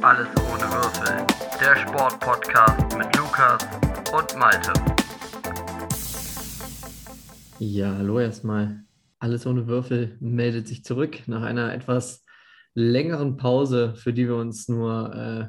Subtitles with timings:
[0.00, 1.26] Alles ohne Würfel.
[1.60, 3.66] Der Sportpodcast mit Lukas
[4.12, 4.72] und Malte.
[7.58, 8.84] Ja, hallo erstmal.
[9.18, 12.24] Alles ohne Würfel meldet sich zurück nach einer etwas
[12.74, 15.48] längeren Pause, für die wir uns nur äh,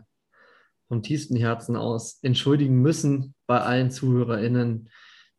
[0.90, 4.90] vom tiefsten Herzen aus entschuldigen müssen bei allen ZuhörerInnen.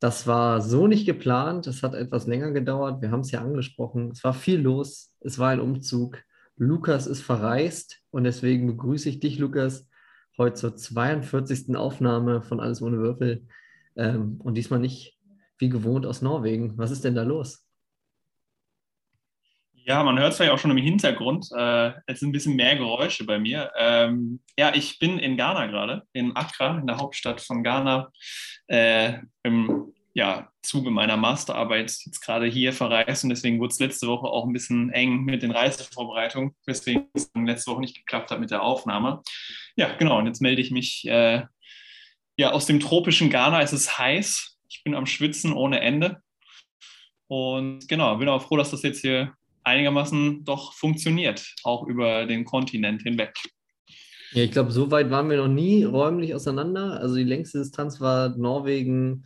[0.00, 1.66] Das war so nicht geplant.
[1.66, 3.02] Es hat etwas länger gedauert.
[3.02, 4.10] Wir haben es ja angesprochen.
[4.12, 5.12] Es war viel los.
[5.20, 6.18] Es war ein Umzug.
[6.56, 9.88] Lukas ist verreist und deswegen begrüße ich dich, Lukas,
[10.38, 11.76] heute zur 42.
[11.76, 13.46] Aufnahme von Alles ohne Würfel
[13.96, 15.18] ähm, und diesmal nicht
[15.58, 16.76] wie gewohnt aus Norwegen.
[16.78, 17.66] Was ist denn da los?
[19.72, 21.46] Ja, man hört es ja auch schon im Hintergrund.
[21.56, 23.70] Äh, es sind ein bisschen mehr Geräusche bei mir.
[23.78, 28.10] Ähm, ja, ich bin in Ghana gerade, in Accra, in der Hauptstadt von Ghana,
[28.66, 34.06] äh, im ja, Zuge meiner Masterarbeit jetzt gerade hier verreist und deswegen wurde es letzte
[34.06, 38.40] Woche auch ein bisschen eng mit den Reisevorbereitungen, weswegen es letzte Woche nicht geklappt hat
[38.40, 39.20] mit der Aufnahme.
[39.76, 41.42] Ja, genau, und jetzt melde ich mich äh,
[42.38, 43.60] ja, aus dem tropischen Ghana.
[43.60, 46.22] Es ist heiß, ich bin am Schwitzen ohne Ende
[47.26, 52.46] und genau, bin auch froh, dass das jetzt hier einigermaßen doch funktioniert, auch über den
[52.46, 53.34] Kontinent hinweg.
[54.32, 57.00] Ja, ich glaube, so weit waren wir noch nie räumlich auseinander.
[57.00, 59.25] Also die längste Distanz war Norwegen,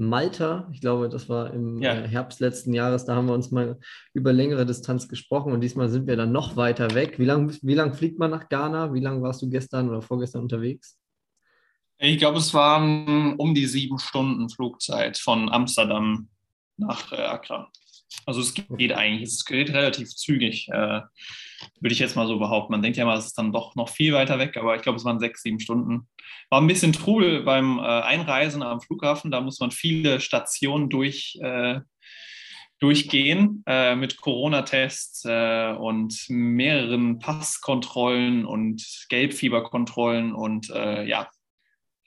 [0.00, 0.68] Malta.
[0.72, 1.94] Ich glaube, das war im ja.
[1.94, 3.04] Äh, Herbst letzten Jahres.
[3.04, 3.78] Da haben wir uns mal
[4.14, 7.18] über längere Distanz gesprochen und diesmal sind wir dann noch weiter weg.
[7.18, 8.92] Wie lange wie lang fliegt man nach Ghana?
[8.94, 10.98] Wie lange warst du gestern oder vorgestern unterwegs?
[11.98, 16.30] Ich glaube, es waren um die sieben Stunden Flugzeit von Amsterdam
[16.78, 17.70] nach äh, Accra.
[18.24, 21.02] Also es geht eigentlich, es geht relativ zügig, äh,
[21.80, 22.72] würde ich jetzt mal so behaupten.
[22.72, 24.96] Man denkt ja mal, es ist dann doch noch viel weiter weg, aber ich glaube,
[24.96, 26.08] es waren sechs, sieben Stunden.
[26.48, 31.38] War ein bisschen Trubel beim äh, Einreisen am Flughafen, da muss man viele Stationen durch,
[31.42, 31.80] äh,
[32.78, 41.28] durchgehen äh, mit Corona-Tests äh, und mehreren Passkontrollen und Gelbfieberkontrollen und äh, ja,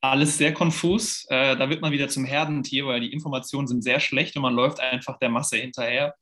[0.02, 1.26] alles sehr konfus.
[1.30, 4.54] Äh, da wird man wieder zum Herdentier, weil die Informationen sind sehr schlecht und man
[4.54, 6.16] läuft einfach der Masse hinterher.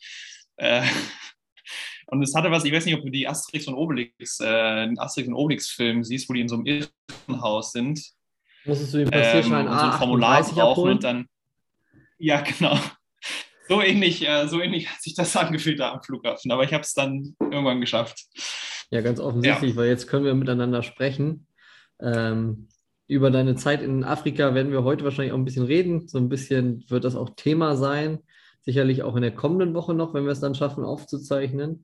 [2.11, 4.99] Und es hatte was, ich weiß nicht, ob du die Asterix und Obelix, äh, den
[4.99, 8.01] Asterix und Obelix-Film siehst, wo die in so einem Irrenhaus sind.
[8.66, 11.25] Musstest du den Passierschein ähm, so ein Formular brauchen und dann.
[12.17, 12.77] Ja, genau.
[13.69, 16.51] So ähnlich, äh, so ähnlich hat sich das angefühlt da am Flughafen.
[16.51, 18.25] Aber ich habe es dann irgendwann geschafft.
[18.89, 19.78] Ja, ganz offensichtlich, ja.
[19.78, 21.47] weil jetzt können wir miteinander sprechen.
[22.01, 22.67] Ähm,
[23.07, 26.09] über deine Zeit in Afrika werden wir heute wahrscheinlich auch ein bisschen reden.
[26.09, 28.19] So ein bisschen wird das auch Thema sein.
[28.61, 31.81] Sicherlich auch in der kommenden Woche noch, wenn wir es dann schaffen, aufzuzeichnen.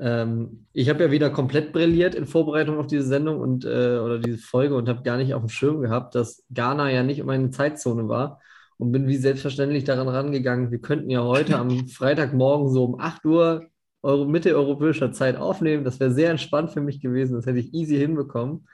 [0.00, 4.18] Ähm, ich habe ja wieder komplett brilliert in Vorbereitung auf diese Sendung und äh, oder
[4.18, 7.50] diese Folge und habe gar nicht auf dem Schirm gehabt, dass Ghana ja nicht meine
[7.50, 8.40] Zeitzone war
[8.78, 10.70] und bin wie selbstverständlich daran rangegangen.
[10.70, 13.66] Wir könnten ja heute am Freitagmorgen so um 8 Uhr
[14.02, 15.84] Euro, mitteleuropäischer Zeit aufnehmen.
[15.84, 17.34] Das wäre sehr entspannt für mich gewesen.
[17.34, 18.66] Das hätte ich easy hinbekommen.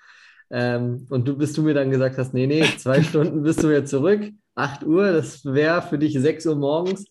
[0.51, 3.71] Ähm, und du, bis du mir dann gesagt hast, nee, nee, zwei Stunden bist du
[3.71, 7.05] jetzt zurück, 8 Uhr, das wäre für dich 6 Uhr morgens.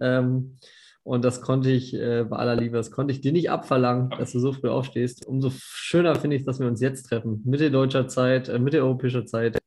[0.00, 0.56] Ähm,
[1.02, 4.32] und das konnte ich, äh, bei aller Liebe, das konnte ich dir nicht abverlangen, dass
[4.32, 5.26] du so früh aufstehst.
[5.26, 7.42] Umso schöner finde ich, dass wir uns jetzt treffen.
[7.44, 9.58] Mitteldeutscher Zeit, äh, mitteleuropäischer Zeit,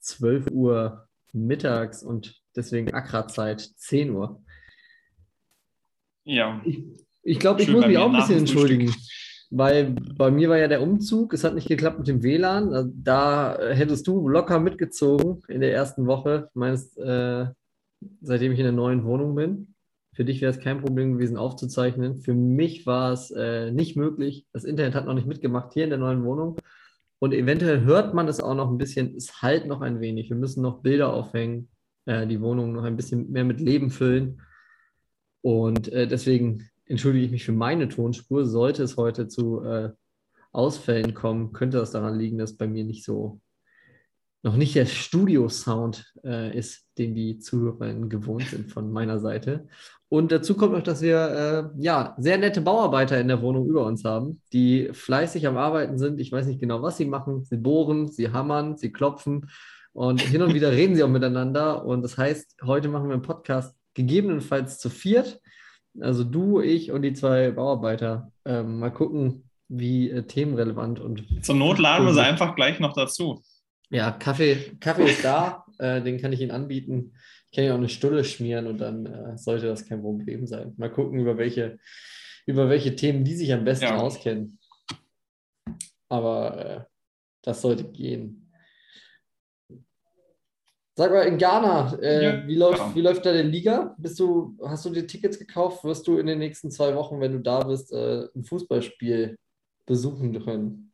[0.00, 4.42] 12 Uhr mittags und deswegen Accra-Zeit, 10 Uhr.
[6.24, 6.60] Ja.
[6.64, 6.82] Ich,
[7.22, 8.94] ich glaube, ich muss mich auch ein bisschen entschuldigen.
[9.50, 12.72] Weil bei mir war ja der Umzug, es hat nicht geklappt mit dem WLAN.
[12.72, 17.46] Also da hättest du locker mitgezogen in der ersten Woche, meinst, äh,
[18.20, 19.74] seitdem ich in der neuen Wohnung bin.
[20.14, 22.20] Für dich wäre es kein Problem gewesen, aufzuzeichnen.
[22.22, 24.46] Für mich war es äh, nicht möglich.
[24.52, 26.56] Das Internet hat noch nicht mitgemacht hier in der neuen Wohnung.
[27.18, 29.14] Und eventuell hört man es auch noch ein bisschen.
[29.14, 30.30] Es halt noch ein wenig.
[30.30, 31.68] Wir müssen noch Bilder aufhängen,
[32.06, 34.40] äh, die Wohnung noch ein bisschen mehr mit Leben füllen.
[35.42, 38.46] Und äh, deswegen entschuldige ich mich für meine Tonspur.
[38.46, 39.90] Sollte es heute zu äh,
[40.52, 43.40] Ausfällen kommen, könnte das daran liegen, dass bei mir nicht so
[44.42, 49.66] noch nicht der Studio-Sound äh, ist, den die Zuhörerinnen gewohnt sind von meiner Seite.
[50.08, 53.84] Und dazu kommt noch, dass wir äh, ja sehr nette Bauarbeiter in der Wohnung über
[53.84, 56.20] uns haben, die fleißig am Arbeiten sind.
[56.20, 57.44] Ich weiß nicht genau, was sie machen.
[57.44, 59.50] Sie bohren, sie hammern, sie klopfen
[59.92, 61.84] und hin und wieder reden sie auch miteinander.
[61.84, 65.40] Und das heißt, heute machen wir einen Podcast gegebenenfalls zu viert.
[66.00, 68.32] Also du, ich und die zwei Bauarbeiter.
[68.44, 71.44] Ähm, mal gucken, wie äh, themenrelevant und.
[71.44, 73.42] Zur Not laden wir sie einfach gleich noch dazu.
[73.90, 77.12] Ja, Kaffee, Kaffee ist da, äh, den kann ich Ihnen anbieten.
[77.50, 80.74] Ich kann ja auch eine Stulle schmieren und dann äh, sollte das kein Problem sein.
[80.76, 81.78] Mal gucken, über welche,
[82.46, 83.96] über welche Themen die sich am besten ja.
[83.96, 84.58] auskennen.
[86.08, 86.80] Aber äh,
[87.42, 88.45] das sollte gehen.
[90.98, 92.94] Sag mal, in Ghana, äh, ja, wie, läuft, ja.
[92.94, 93.94] wie läuft da die Liga?
[93.98, 95.84] Bist du, hast du dir Tickets gekauft?
[95.84, 99.36] Wirst du in den nächsten zwei Wochen, wenn du da bist, äh, ein Fußballspiel
[99.84, 100.90] besuchen können?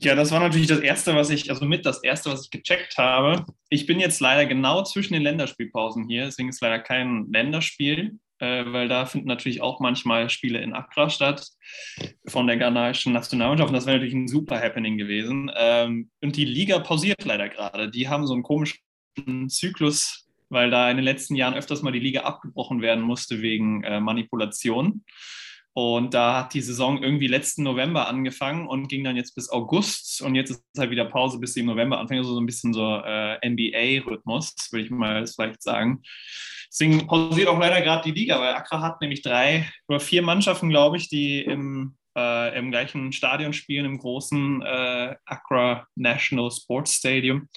[0.00, 2.96] Ja, das war natürlich das Erste, was ich, also mit das Erste, was ich gecheckt
[2.98, 3.44] habe.
[3.68, 8.88] Ich bin jetzt leider genau zwischen den Länderspielpausen hier, deswegen ist leider kein Länderspiel, weil
[8.88, 11.48] da finden natürlich auch manchmal Spiele in Accra statt
[12.26, 13.68] von der ghanaischen Nationalmannschaft.
[13.68, 15.50] Und das wäre natürlich ein super Happening gewesen.
[15.56, 17.90] Ähm, und die Liga pausiert leider gerade.
[17.90, 18.80] Die haben so einen komischen
[19.48, 23.82] Zyklus, weil da in den letzten Jahren öfters mal die Liga abgebrochen werden musste wegen
[23.84, 25.04] äh, Manipulation.
[25.72, 30.22] Und da hat die Saison irgendwie letzten November angefangen und ging dann jetzt bis August.
[30.22, 32.20] Und jetzt ist halt wieder Pause, bis sie im November anfängt.
[32.20, 36.02] Also so ein bisschen so äh, NBA-Rhythmus, würde ich mal vielleicht sagen.
[36.68, 40.68] Deswegen pausiert auch leider gerade die Liga, weil Accra hat nämlich drei oder vier Mannschaften,
[40.68, 46.94] glaube ich, die im, äh, im gleichen Stadion spielen, im großen äh, Accra National Sports
[46.94, 47.48] Stadium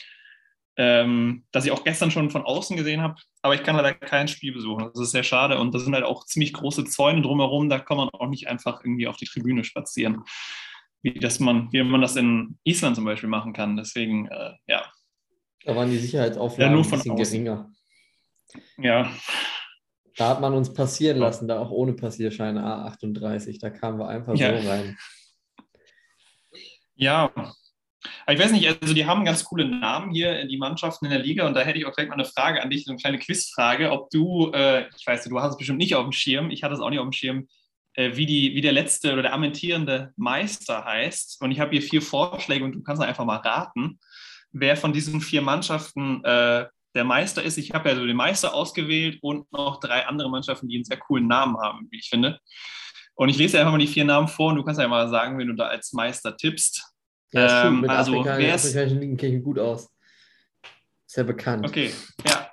[0.80, 3.16] ähm, das ich auch gestern schon von außen gesehen habe.
[3.42, 4.90] Aber ich kann leider kein Spiel besuchen.
[4.94, 5.60] Das ist sehr schade.
[5.60, 7.68] Und da sind halt auch ziemlich große Zäune drumherum.
[7.68, 10.24] Da kann man auch nicht einfach irgendwie auf die Tribüne spazieren,
[11.02, 13.76] wie, das man, wie man das in Island zum Beispiel machen kann.
[13.76, 14.86] Deswegen, äh, ja.
[15.66, 17.70] Da waren die Sicherheitsauflagen ja, ein bisschen geringer.
[18.78, 19.12] Ja.
[20.16, 23.60] Da hat man uns passieren lassen, da auch ohne Passierschein A38.
[23.62, 24.62] Da kamen wir einfach ja.
[24.62, 24.98] so rein.
[26.96, 27.32] Ja,
[28.26, 31.20] aber ich weiß nicht, also die haben ganz coole Namen hier, die Mannschaften in der
[31.20, 31.48] Liga.
[31.48, 33.92] Und da hätte ich auch gleich mal eine Frage an dich, so eine kleine Quizfrage,
[33.92, 36.76] ob du, äh, ich weiß, du hast es bestimmt nicht auf dem Schirm, ich hatte
[36.76, 37.48] es auch nicht auf dem Schirm,
[37.94, 41.42] äh, wie, die, wie der letzte oder der ammentierende Meister heißt.
[41.42, 44.00] Und ich habe hier vier Vorschläge und du kannst einfach mal raten,
[44.52, 47.58] wer von diesen vier Mannschaften äh, der Meister ist.
[47.58, 50.98] Ich habe ja so den Meister ausgewählt und noch drei andere Mannschaften, die einen sehr
[50.98, 52.40] coolen Namen haben, wie ich finde.
[53.16, 55.38] Und ich lese einfach mal die vier Namen vor und du kannst ja mal sagen,
[55.38, 56.84] wenn du da als Meister tippst.
[57.32, 59.90] Ja, ähm, mit also, Afrika, wer ist, afrikanischen Ligen kenne ich gut aus.
[61.06, 61.66] Sehr bekannt.
[61.66, 61.92] Okay,
[62.26, 62.50] ja.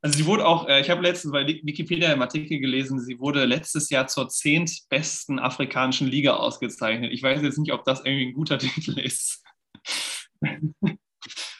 [0.00, 3.44] Also sie wurde auch, äh, ich habe letztens bei Wikipedia im Artikel gelesen, sie wurde
[3.44, 7.12] letztes Jahr zur zehntbesten afrikanischen Liga ausgezeichnet.
[7.12, 9.44] Ich weiß jetzt nicht, ob das irgendwie ein guter Titel ist.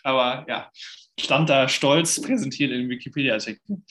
[0.02, 0.70] Aber ja,
[1.22, 3.82] stand da stolz präsentiert im Wikipedia-Artikel.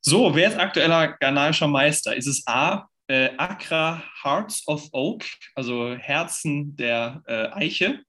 [0.00, 2.14] So, wer ist aktueller ghanaischer Meister?
[2.14, 5.24] Ist es A, äh, Accra Hearts of Oak,
[5.54, 8.02] also Herzen der äh, Eiche.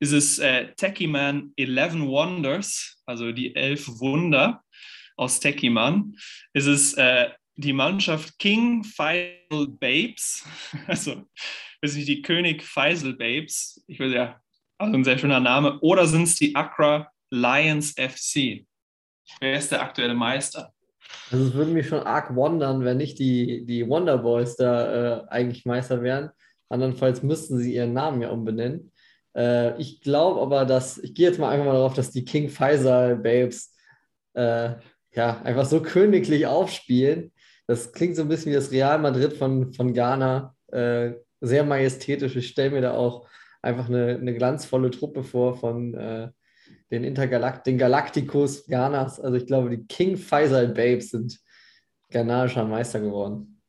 [0.00, 4.62] Ist es äh, Techiman 11 Wonders, also die elf Wunder
[5.16, 6.16] aus Techiman.
[6.52, 10.44] Ist es äh, die Mannschaft King Faisal Babes,
[10.86, 11.24] also
[11.80, 14.40] weiß nicht, die König Faisal Babes, ich weiß ja,
[14.78, 18.64] also ein sehr schöner Name, oder sind es die Accra Lions FC?
[19.40, 20.72] Wer ist der aktuelle Meister?
[21.30, 25.28] Also es würde mich schon arg wundern, wenn nicht die, die Wonder Boys da äh,
[25.28, 26.30] eigentlich Meister wären.
[26.68, 28.92] Andernfalls müssten sie ihren Namen ja umbenennen.
[29.36, 32.48] Äh, ich glaube aber, dass, ich gehe jetzt mal einfach mal darauf, dass die King
[32.48, 33.74] Faisal Babes
[34.34, 34.74] äh,
[35.12, 37.32] ja einfach so königlich aufspielen.
[37.66, 40.54] Das klingt so ein bisschen wie das Real Madrid von, von Ghana.
[40.68, 42.36] Äh, sehr majestätisch.
[42.36, 43.26] Ich stelle mir da auch
[43.60, 46.28] einfach eine, eine glanzvolle Truppe vor von äh,
[46.94, 49.20] den Intergalakt den Galacticus Ghanas.
[49.20, 51.38] Also ich glaube, die King Faisal Babes sind
[52.10, 53.60] ghanaischer Meister geworden.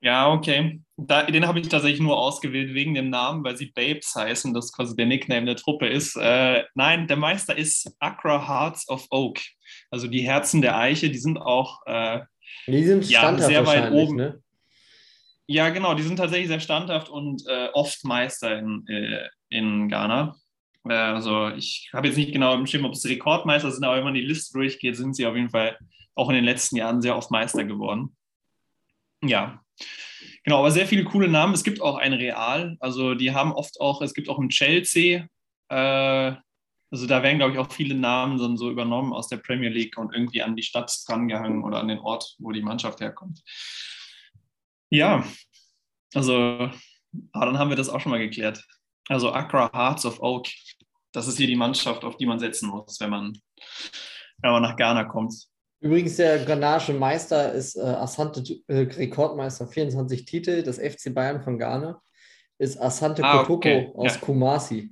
[0.00, 0.80] Ja, okay.
[0.96, 4.72] Da, den habe ich tatsächlich nur ausgewählt wegen dem Namen, weil sie Babes heißen, das
[4.72, 6.16] quasi der Nickname der Truppe ist.
[6.16, 9.38] Äh, nein, der Meister ist Accra Hearts of Oak.
[9.90, 12.20] Also die Herzen der Eiche, die sind auch äh,
[12.66, 14.16] die sind ja, sehr weit oben.
[14.16, 14.42] Ne?
[15.46, 20.36] Ja, genau, die sind tatsächlich sehr standhaft und äh, oft Meister in, äh, in Ghana.
[20.84, 24.04] Äh, also ich habe jetzt nicht genau im Schirm, ob es Rekordmeister sind, aber wenn
[24.04, 25.78] man die Liste durchgeht, sind sie auf jeden Fall
[26.14, 28.16] auch in den letzten Jahren sehr oft Meister geworden.
[29.22, 29.60] Ja,
[30.44, 31.54] genau, aber sehr viele coole Namen.
[31.54, 35.26] Es gibt auch ein Real, also die haben oft auch, es gibt auch ein Chelsea.
[35.68, 36.32] Äh,
[36.90, 39.98] also da werden, glaube ich, auch viele Namen dann so übernommen aus der Premier League
[39.98, 43.42] und irgendwie an die Stadt drangehangen oder an den Ort, wo die Mannschaft herkommt.
[44.90, 45.24] Ja,
[46.14, 46.70] also,
[47.32, 48.64] aber dann haben wir das auch schon mal geklärt.
[49.08, 50.46] Also Accra Hearts of Oak,
[51.12, 53.38] das ist hier die Mannschaft, auf die man setzen muss, wenn man,
[54.42, 55.34] wenn man nach Ghana kommt.
[55.80, 60.62] Übrigens, der ghanaische Meister ist äh, Asante, äh, Rekordmeister, 24 Titel.
[60.62, 62.02] Das FC Bayern von Ghana
[62.58, 63.92] ist Asante ah, Kotoko okay.
[63.94, 64.20] aus ja.
[64.20, 64.90] Kumasi.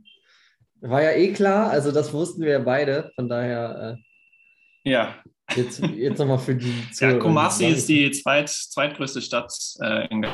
[0.81, 3.11] War ja eh klar, also das wussten wir ja beide.
[3.17, 3.99] Von daher.
[4.85, 5.17] Äh, ja.
[5.55, 6.73] Jetzt, jetzt nochmal für die.
[7.01, 10.25] ja, Kumasi ist die zweit, zweitgrößte Stadt äh, in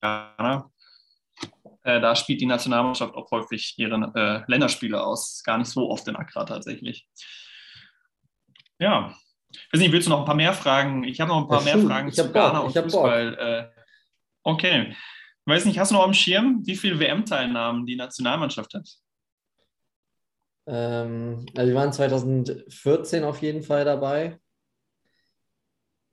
[0.00, 0.70] Ghana.
[1.84, 5.42] Äh, da spielt die Nationalmannschaft auch häufig ihre äh, Länderspiele aus.
[5.44, 7.06] Gar nicht so oft in Accra tatsächlich.
[8.78, 9.14] Ja.
[9.50, 11.04] Ich weiß nicht, willst du noch ein paar mehr Fragen?
[11.04, 13.70] Ich habe noch ein paar mehr Fragen zu Ghana und Fußball.
[13.74, 13.80] Äh,
[14.42, 14.90] okay.
[14.90, 18.88] Ich weiß nicht, hast du noch am Schirm, wie viele WM-Teilnahmen die Nationalmannschaft hat?
[20.66, 24.40] Ähm, also wir waren 2014 auf jeden Fall dabei.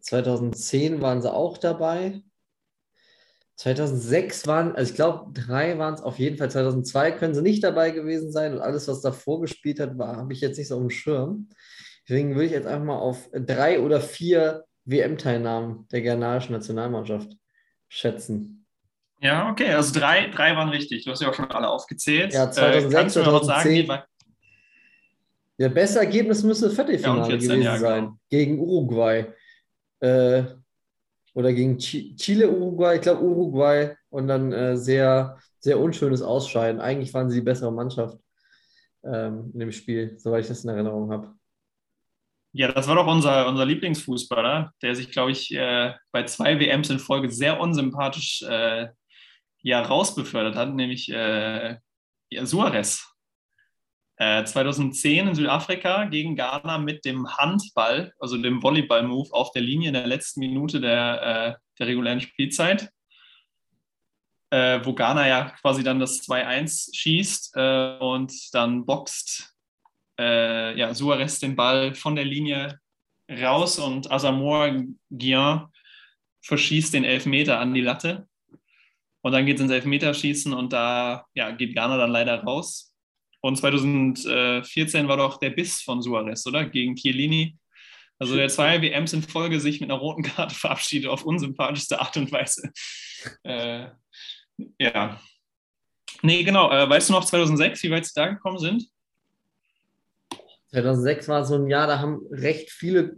[0.01, 2.21] 2010 waren sie auch dabei.
[3.61, 6.49] 2006 waren, also ich glaube, drei waren es auf jeden Fall.
[6.49, 10.41] 2002 können sie nicht dabei gewesen sein und alles, was davor gespielt hat, habe ich
[10.41, 11.47] jetzt nicht so auf dem Schirm.
[12.09, 17.37] Deswegen würde ich jetzt einfach mal auf drei oder vier WM-Teilnahmen der ghanaischen Nationalmannschaft
[17.87, 18.65] schätzen.
[19.21, 21.03] Ja, okay, also drei, drei waren richtig.
[21.03, 22.33] Du hast ja auch schon alle aufgezählt.
[22.33, 23.85] Ja, 2006, äh, 2010.
[23.85, 24.03] Sagen,
[25.59, 27.87] ja, beste Ergebnis müsste Viertelfinale ja, 14, gewesen ja, genau.
[27.87, 28.19] sein.
[28.27, 29.31] Gegen Uruguay.
[29.99, 30.45] Äh,
[31.33, 36.81] oder gegen Chile, Uruguay, ich glaube Uruguay und dann äh, sehr, sehr unschönes Ausscheiden.
[36.81, 38.17] Eigentlich waren sie die bessere Mannschaft
[39.03, 41.33] ähm, in dem Spiel, soweit ich das in Erinnerung habe.
[42.53, 46.89] Ja, das war doch unser, unser Lieblingsfußballer, der sich, glaube ich, äh, bei zwei WMs
[46.89, 48.89] in Folge sehr unsympathisch äh,
[49.63, 51.77] ja, rausbefördert hat, nämlich äh,
[52.43, 53.10] Suarez.
[54.21, 59.87] 2010 äh, in Südafrika gegen Ghana mit dem Handball, also dem Volleyball-Move auf der Linie
[59.87, 62.91] in der letzten Minute der, äh, der regulären Spielzeit,
[64.51, 67.57] äh, wo Ghana ja quasi dann das 2-1 schießt
[67.99, 69.47] und dann boxt
[70.19, 72.79] ja, Suarez den Ball von der Linie
[73.27, 75.67] raus und Asamoah Gyan
[76.43, 78.27] verschießt den Elfmeter an die Latte.
[79.21, 82.90] Und dann geht es ins Elfmeterschießen und da ja, geht Ghana dann leider raus.
[83.41, 86.65] Und 2014 war doch der Biss von Suarez, oder?
[86.65, 87.57] Gegen Chiellini.
[88.19, 92.17] Also der zwei WMs in Folge sich mit einer roten Karte verabschiedet auf unsympathischste Art
[92.17, 92.71] und Weise.
[93.43, 93.85] Äh,
[94.79, 95.21] ja.
[96.23, 96.71] Nee, genau.
[96.71, 98.87] Äh, weißt du noch 2006, wie weit sie da gekommen sind?
[100.71, 103.17] 2006 war so ein Jahr, da haben recht viele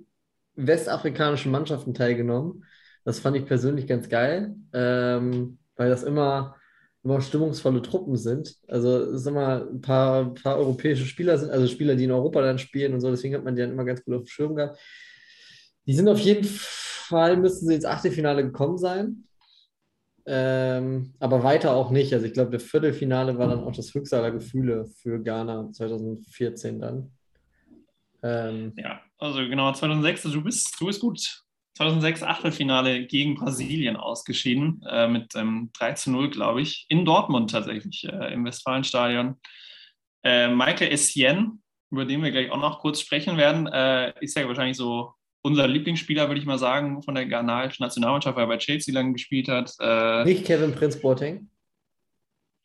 [0.55, 2.65] westafrikanische Mannschaften teilgenommen.
[3.05, 6.57] Das fand ich persönlich ganz geil, ähm, weil das immer
[7.03, 8.55] immer stimmungsvolle Truppen sind.
[8.67, 12.41] Also es ist immer ein paar, paar europäische Spieler sind, also Spieler, die in Europa
[12.41, 14.55] dann spielen und so, deswegen hat man die dann immer ganz gut auf dem Schirm
[14.55, 14.79] gehabt.
[15.85, 19.27] Die sind auf jeden Fall, müssten sie ins Achtelfinale gekommen sein.
[20.25, 22.13] Ähm, aber weiter auch nicht.
[22.13, 26.79] Also ich glaube, der Viertelfinale war dann auch das höchste aller Gefühle für Ghana 2014
[26.79, 27.11] dann.
[28.21, 31.42] Ähm, ja, also genau, 2006, also du bist, du bist gut
[31.75, 37.51] 2006 Achtelfinale gegen Brasilien ausgeschieden, äh, mit ähm, 3 zu 0, glaube ich, in Dortmund
[37.51, 39.39] tatsächlich, äh, im Westfalenstadion.
[40.23, 44.47] Äh, Michael Essien, über den wir gleich auch noch kurz sprechen werden, äh, ist ja
[44.47, 48.57] wahrscheinlich so unser Lieblingsspieler, würde ich mal sagen, von der ghanaischen Nationalmannschaft, weil er bei
[48.57, 49.73] Chelsea lange gespielt hat.
[49.79, 51.49] Äh, Nicht Kevin Prince Boateng?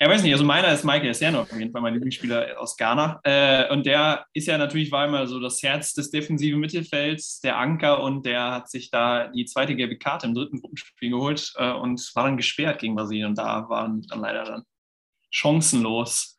[0.01, 3.21] Ja, weiß nicht, also meiner ist Michael Serno auf jeden Fall mein Lieblingsspieler aus Ghana.
[3.25, 7.59] Äh, und der ist ja natürlich, war immer so das Herz des defensiven Mittelfelds, der
[7.59, 11.73] Anker und der hat sich da die zweite gelbe Karte im dritten Gruppenspiel geholt äh,
[11.73, 13.31] und war dann gesperrt gegen Brasilien.
[13.31, 14.63] Und da waren dann leider dann
[15.31, 16.39] chancenlos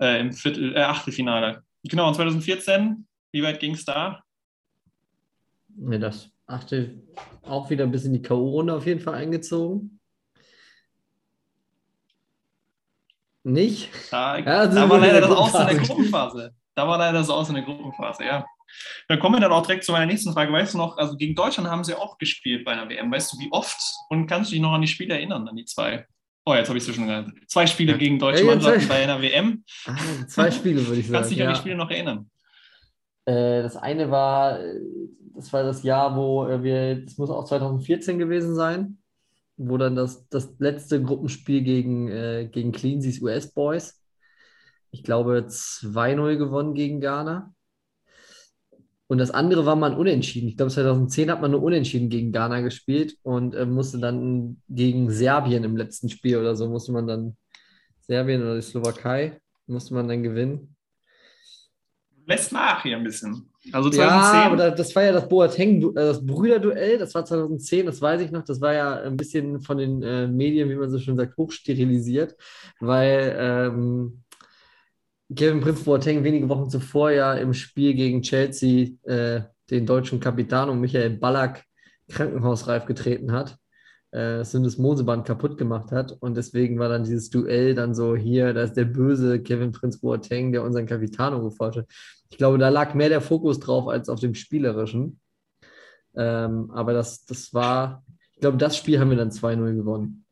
[0.00, 1.64] äh, im Viertel, äh, Achtelfinale.
[1.82, 4.22] Genau, und 2014, wie weit ging es da?
[5.76, 7.02] Ja, das achte
[7.42, 9.98] auch wieder ein bisschen die K.O.-Runde auf jeden Fall eingezogen.
[13.44, 13.90] Nicht?
[14.10, 16.54] Da, ja, da war leider das Aus in der Gruppenphase.
[16.74, 18.44] Da war leider das Aus in der Gruppenphase, ja.
[19.06, 20.50] Dann kommen wir dann auch direkt zu meiner nächsten Frage.
[20.50, 23.12] Weißt du noch, also gegen Deutschland haben sie auch gespielt bei einer WM.
[23.12, 23.78] Weißt du, wie oft?
[24.08, 26.06] Und kannst du dich noch an die Spiele erinnern, an die zwei?
[26.46, 27.30] Oh, jetzt habe ich es schon gesagt.
[27.48, 27.98] Zwei Spiele ja.
[27.98, 29.62] gegen deutsche ja, Mannschaften bei einer WM.
[29.86, 31.14] Ah, zwei Spiele, würde ich sagen.
[31.14, 31.48] Kannst du dich ja.
[31.48, 32.30] an die Spiele noch erinnern?
[33.26, 34.58] Äh, das eine war,
[35.34, 38.98] das war das Jahr, wo wir, das muss auch 2014 gewesen sein
[39.56, 44.02] wo dann das, das letzte Gruppenspiel gegen, äh, gegen Cleanseys US Boys,
[44.90, 47.52] ich glaube 2-0 gewonnen gegen Ghana.
[49.06, 50.48] Und das andere war man unentschieden.
[50.48, 55.10] Ich glaube, 2010 hat man nur unentschieden gegen Ghana gespielt und äh, musste dann gegen
[55.10, 57.36] Serbien im letzten Spiel oder so, musste man dann,
[58.00, 60.74] Serbien oder die Slowakei, musste man dann gewinnen.
[62.26, 63.53] Lässt nach hier ein bisschen.
[63.72, 64.00] Also 2010.
[64.00, 68.20] Ja, aber das war ja das Boateng, äh, das Brüderduell, das war 2010, das weiß
[68.20, 68.44] ich noch.
[68.44, 72.36] Das war ja ein bisschen von den äh, Medien, wie man so schön sagt, hochsterilisiert,
[72.80, 74.22] weil ähm,
[75.34, 80.68] Kevin Prinz Boateng wenige Wochen zuvor ja im Spiel gegen Chelsea äh, den deutschen Kapitän
[80.68, 81.64] und Michael Ballack
[82.08, 83.58] krankenhausreif getreten hat
[84.14, 86.12] äh, das Moseband kaputt gemacht hat.
[86.20, 89.98] Und deswegen war dann dieses Duell dann so hier, da ist der böse Kevin Prinz
[89.98, 91.86] Boateng, der unseren Capitano geforscht hat.
[92.34, 95.20] Ich glaube, da lag mehr der Fokus drauf als auf dem Spielerischen.
[96.16, 100.26] Ähm, aber das, das war, ich glaube, das Spiel haben wir dann 2-0 gewonnen.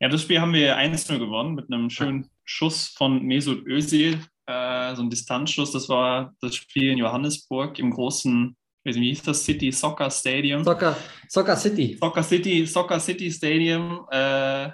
[0.00, 4.94] Ja, das Spiel haben wir 1-0 gewonnen mit einem schönen Schuss von Mesut Özil, äh,
[4.94, 5.72] so ein Distanzschuss.
[5.72, 9.44] Das war das Spiel in Johannesburg im großen wie hieß das?
[9.44, 10.64] City Soccer Stadium.
[10.64, 10.96] Soccer,
[11.28, 11.98] Soccer City.
[12.00, 14.06] Soccer City, Soccer City Stadium.
[14.10, 14.70] Äh,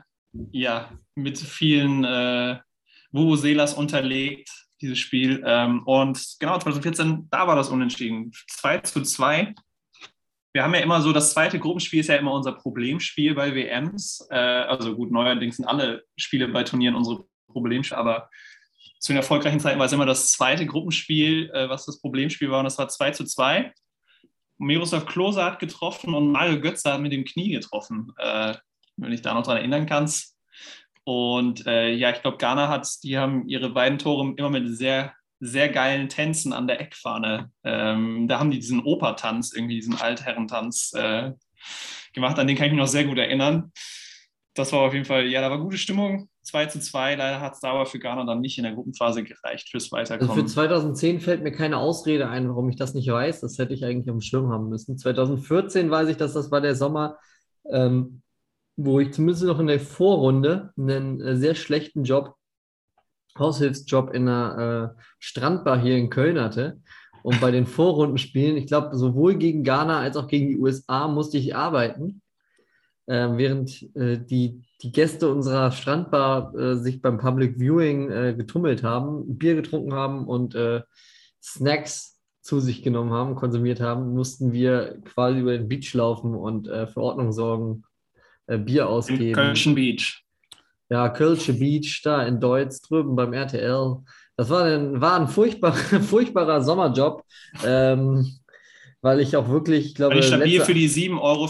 [0.52, 2.56] ja, mit vielen äh,
[3.10, 4.48] Vuvuzelas unterlegt,
[4.86, 5.42] dieses Spiel.
[5.44, 8.32] Ähm, und genau, 2014, da war das unentschieden.
[8.48, 9.54] 2 zu 2.
[10.52, 14.26] wir haben ja immer so, das zweite Gruppenspiel ist ja immer unser Problemspiel bei WMs.
[14.30, 18.30] Äh, also gut, neuerdings sind alle Spiele bei Turnieren unsere Problemspiele, aber
[18.98, 22.60] zu den erfolgreichen Zeiten war es immer das zweite Gruppenspiel, äh, was das Problemspiel war,
[22.60, 23.72] und das war 2 zu 2.
[24.58, 28.54] Miroslav Klose hat getroffen und Mario Götze hat mit dem Knie getroffen, äh,
[28.96, 30.35] wenn ich da noch dran erinnern kannst.
[31.06, 35.12] Und äh, ja, ich glaube, Ghana hat, die haben ihre beiden Tore immer mit sehr,
[35.38, 37.52] sehr geilen Tänzen an der Eckfahne.
[37.62, 41.30] Ähm, da haben die diesen Opertanz, irgendwie diesen Altherrentanz äh,
[42.12, 43.70] gemacht, an den kann ich mich noch sehr gut erinnern.
[44.54, 46.28] Das war auf jeden Fall, ja, da war gute Stimmung.
[46.42, 47.14] 2 zu 2.
[47.14, 50.30] Leider hat es da aber für Ghana dann nicht in der Gruppenphase gereicht fürs Weiterkommen.
[50.30, 53.42] Also für 2010 fällt mir keine Ausrede ein, warum ich das nicht weiß.
[53.42, 54.98] Das hätte ich eigentlich dem Schirm haben müssen.
[54.98, 57.16] 2014 weiß ich, dass das war der Sommer,
[57.70, 58.22] ähm,
[58.76, 62.36] wo ich zumindest noch in der Vorrunde einen äh, sehr schlechten Job,
[63.38, 66.80] Haushilfsjob in einer äh, Strandbar hier in Köln hatte.
[67.22, 71.38] Und bei den Vorrundenspielen, ich glaube, sowohl gegen Ghana als auch gegen die USA musste
[71.38, 72.22] ich arbeiten.
[73.06, 78.82] Äh, während äh, die, die Gäste unserer Strandbar äh, sich beim Public Viewing äh, getummelt
[78.82, 80.56] haben, Bier getrunken haben und
[81.42, 82.16] Snacks
[82.46, 86.86] zu sich genommen haben, konsumiert haben, mussten wir quasi über den Beach laufen und äh,
[86.86, 87.82] für Ordnung sorgen,
[88.46, 89.32] Bier ausgeben.
[89.32, 90.22] Kölschen Beach.
[90.88, 93.96] Ja, Kölsche Beach, da in Deutsch, drüben beim RTL.
[94.36, 95.72] Das war ein, war ein furchtbar,
[96.02, 97.24] furchtbarer Sommerjob.
[97.64, 98.38] Ähm,
[99.00, 100.18] weil ich auch wirklich, ich glaube.
[100.18, 101.48] Ich stabil für die 7,25 Euro.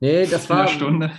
[0.00, 0.68] Nee, das war.
[0.68, 1.12] Stunde.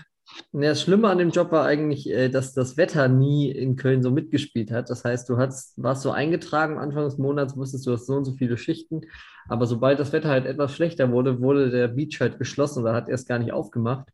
[0.52, 4.12] Das Schlimme an dem Job war eigentlich, äh, dass das Wetter nie in Köln so
[4.12, 4.90] mitgespielt hat.
[4.90, 8.26] Das heißt, du hast, warst so eingetragen Anfang des Monats, wusstest du hast so und
[8.26, 9.02] so viele Schichten.
[9.48, 13.10] Aber sobald das Wetter halt etwas schlechter wurde, wurde der Beach halt geschlossen oder hat
[13.10, 14.08] erst gar nicht aufgemacht.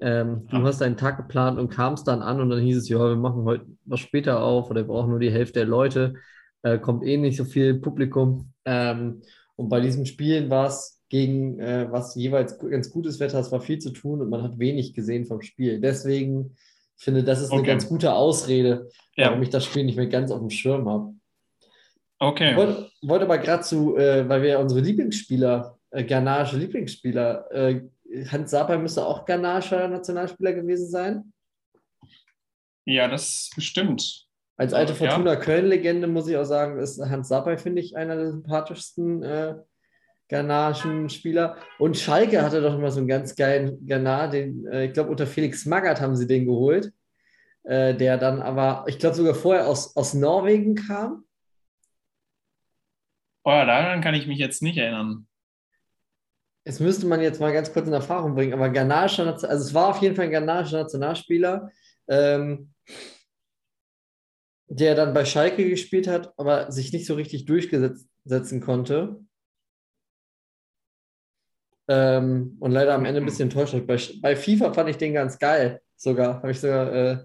[0.00, 2.98] Ähm, du hast deinen Tag geplant und kamst dann an und dann hieß es, ja,
[2.98, 6.14] wir machen heute was später auf oder wir brauchen nur die Hälfte der Leute.
[6.62, 8.52] Äh, kommt eh nicht so viel Publikum.
[8.64, 9.22] Ähm,
[9.56, 13.60] und bei diesen Spielen war es gegen äh, was jeweils ganz gutes Wetter, es war
[13.60, 15.80] viel zu tun und man hat wenig gesehen vom Spiel.
[15.80, 16.56] Deswegen
[16.96, 17.58] finde das ist okay.
[17.58, 19.28] eine ganz gute Ausrede, ja.
[19.28, 21.14] warum ich das Spiel nicht mehr ganz auf dem Schirm habe.
[22.18, 22.52] Okay.
[22.52, 27.50] Ich wollte, wollte aber gerade zu, äh, weil wir ja unsere Lieblingsspieler, äh, ghanaische Lieblingsspieler,
[27.52, 27.80] äh,
[28.30, 31.32] Hans Sapai müsste auch ghanaischer Nationalspieler gewesen sein.
[32.84, 34.26] Ja, das bestimmt.
[34.56, 35.40] Als alte Fortuna ja.
[35.40, 39.56] Köln-Legende muss ich auch sagen, ist Hans Sapai, finde ich, einer der sympathischsten äh,
[40.28, 41.56] ghanaischen Spieler.
[41.78, 45.26] Und Schalke hatte doch immer so einen ganz geilen Ghana, den, äh, ich glaube, unter
[45.26, 46.92] Felix Magath haben sie den geholt,
[47.64, 51.24] äh, der dann aber, ich glaube, sogar vorher aus, aus Norwegen kam.
[53.44, 55.28] Oh ja, daran kann ich mich jetzt nicht erinnern.
[56.64, 59.88] Es müsste man jetzt mal ganz kurz in Erfahrung bringen, aber ghanaischer, also es war
[59.88, 61.70] auf jeden Fall ein ghanaischer Nationalspieler,
[62.08, 62.72] ähm,
[64.68, 69.20] der dann bei Schalke gespielt hat, aber sich nicht so richtig durchgesetzen konnte.
[71.88, 73.26] Ähm, und leider am Ende ein mhm.
[73.26, 73.74] bisschen enttäuscht.
[73.86, 76.36] Bei, bei FIFA fand ich den ganz geil, sogar.
[76.36, 77.18] Habe ich sogar äh,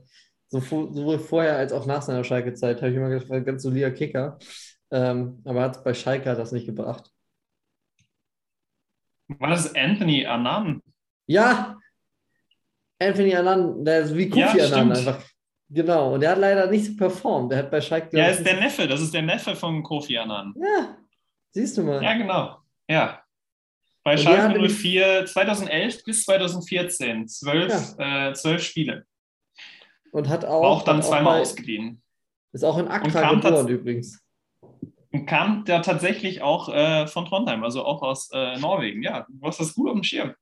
[0.49, 3.91] so, sowohl vorher als auch nach seiner Schalke-Zeit, habe ich immer gedacht, ein ganz solider
[3.91, 4.37] Kicker.
[4.91, 7.09] Ähm, aber hat bei Schalke hat das nicht gebracht.
[9.39, 10.81] War das Anthony Annan?
[11.25, 11.77] Ja,
[12.99, 15.23] Anthony Annan, der ist wie Kofi ja, Annan einfach.
[15.69, 17.51] Genau, und der hat leider nicht performt.
[17.51, 18.17] Der hat bei Schalke.
[18.17, 20.53] Ja, ist der Neffe, das ist der Neffe von Kofi Annan.
[20.57, 20.97] Ja,
[21.51, 22.03] siehst du mal.
[22.03, 22.57] Ja, genau.
[22.89, 23.23] Ja.
[24.03, 28.29] Bei Schalke 04 2011 bis 2014, zwölf, ja.
[28.29, 29.05] äh, zwölf Spiele.
[30.11, 30.63] Und hat auch.
[30.63, 32.01] auch dann zweimal bei, ausgeliehen.
[32.51, 34.23] Ist auch in Accra geboren übrigens.
[35.11, 39.03] Und kam da tatsächlich auch äh, von Trondheim, also auch aus äh, Norwegen.
[39.03, 40.33] Ja, du hast das gut auf dem Schirm.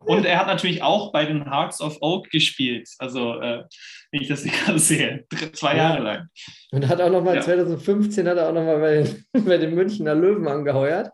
[0.00, 2.88] Und er hat natürlich auch bei den Hearts of Oak gespielt.
[2.98, 3.64] Also, äh,
[4.12, 5.90] wenn ich das gerade sehe, zwei ja.
[5.90, 6.28] Jahre lang.
[6.70, 7.42] Und hat auch nochmal, ja.
[7.42, 11.10] 2015 hat er auch nochmal bei, bei den Münchner Löwen angeheuert.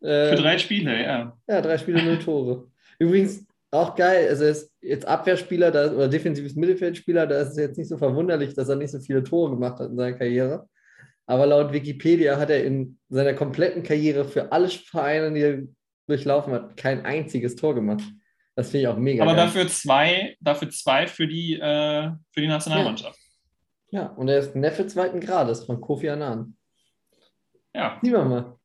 [0.00, 1.36] Für drei Spiele, ja.
[1.46, 2.68] Ja, drei Spiele, null Tore.
[2.98, 7.56] Übrigens auch geil, also er ist jetzt Abwehrspieler da, oder defensives Mittelfeldspieler, da ist es
[7.56, 10.68] jetzt nicht so verwunderlich, dass er nicht so viele Tore gemacht hat in seiner Karriere.
[11.26, 15.62] Aber laut Wikipedia hat er in seiner kompletten Karriere für alle Vereine, die er
[16.08, 18.02] durchlaufen hat, kein einziges Tor gemacht.
[18.56, 19.22] Das finde ich auch mega.
[19.22, 19.46] Aber geil.
[19.46, 23.18] dafür zwei, dafür zwei für die, äh, für die Nationalmannschaft.
[23.90, 24.00] Ja.
[24.00, 24.06] ja.
[24.08, 26.56] und er ist Neffe zweiten Grades von Kofi Annan.
[27.72, 27.98] Ja.
[28.02, 28.59] Wir mal.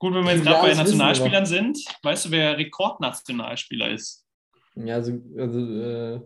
[0.00, 4.24] Gut, wenn wir jetzt gerade bei Nationalspielern sind, weißt du, wer Rekordnationalspieler ist?
[4.74, 6.20] Ja, also, also äh,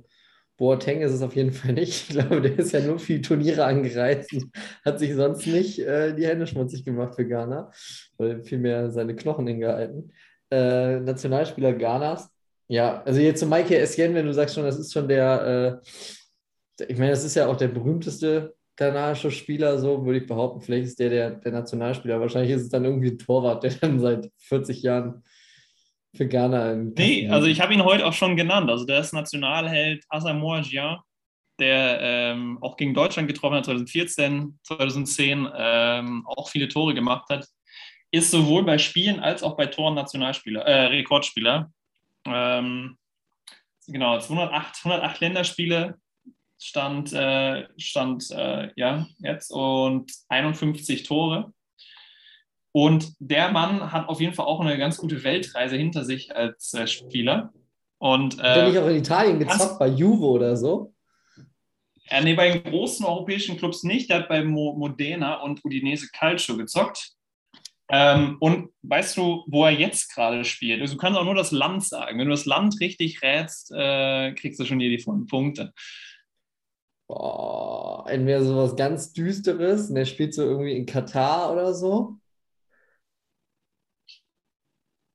[0.56, 2.08] Boateng ist es auf jeden Fall nicht.
[2.08, 4.52] Ich glaube, der ist ja nur viel Turniere angereist und
[4.84, 7.72] hat sich sonst nicht äh, die Hände schmutzig gemacht für Ghana,
[8.16, 10.12] weil vielmehr seine Knochen hingehalten.
[10.52, 12.30] Äh, Nationalspieler Ghanas.
[12.68, 15.82] Ja, also jetzt zu Michael Essien, wenn du sagst schon, das ist schon der,
[16.78, 20.60] äh, ich meine, das ist ja auch der berühmteste ghanaischer Spieler, so würde ich behaupten.
[20.60, 22.20] Vielleicht ist der, der der Nationalspieler.
[22.20, 25.22] Wahrscheinlich ist es dann irgendwie ein Torwart, der dann seit 40 Jahren
[26.14, 26.74] für Ghana.
[26.74, 28.70] Nee, also ich habe ihn heute auch schon genannt.
[28.70, 30.98] Also der ist Nationalheld Asamoah Gyan,
[31.58, 37.46] der ähm, auch gegen Deutschland getroffen hat 2014, 2010, ähm, auch viele Tore gemacht hat.
[38.10, 41.72] Ist sowohl bei Spielen als auch bei Toren Nationalspieler, äh, Rekordspieler.
[42.26, 42.96] Ähm,
[43.88, 45.98] genau, 208, 108 Länderspiele
[46.64, 51.52] stand, äh, stand äh, ja, jetzt und 51 Tore.
[52.72, 56.74] Und der Mann hat auf jeden Fall auch eine ganz gute Weltreise hinter sich als
[56.74, 57.52] äh, Spieler.
[57.98, 60.92] Und, äh, hat er nicht auch in Italien gezockt, bei Juve oder so?
[62.10, 64.10] Ja, nee, bei den großen europäischen Clubs nicht.
[64.10, 67.12] Der hat bei Mo Modena und Udinese Calcio gezockt.
[67.90, 70.80] Ähm, und weißt du, wo er jetzt gerade spielt?
[70.80, 72.18] Also, du kannst auch nur das Land sagen.
[72.18, 75.72] Wenn du das Land richtig rätst, äh, kriegst du schon hier die vollen Punkte.
[77.06, 82.18] Boah, entweder sowas ganz Düsteres und er spielt so irgendwie in Katar oder so.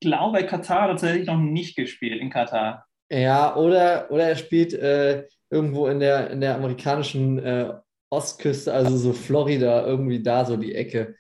[0.01, 2.85] glaube, Katar hat tatsächlich noch nicht gespielt in Katar.
[3.11, 7.73] Ja, oder, oder er spielt äh, irgendwo in der, in der amerikanischen äh,
[8.11, 11.15] Ostküste, also so Florida, irgendwie da so die Ecke.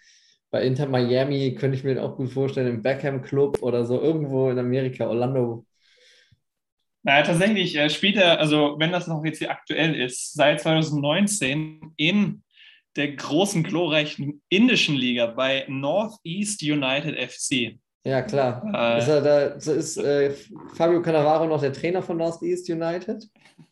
[0.51, 4.49] Bei Inter Miami könnte ich mir auch gut vorstellen, im Beckham Club oder so, irgendwo
[4.49, 5.65] in Amerika, Orlando.
[7.09, 11.93] Naja, tatsächlich äh, spielt er, also wenn das noch jetzt hier aktuell ist, seit 2019
[11.97, 12.43] in
[12.95, 17.79] der großen, glorreichen indischen Liga bei Northeast United FC.
[18.03, 18.61] Ja, klar.
[18.75, 20.35] Äh, ist, da, ist äh,
[20.75, 23.25] Fabio Cannavaro noch der Trainer von Northeast United?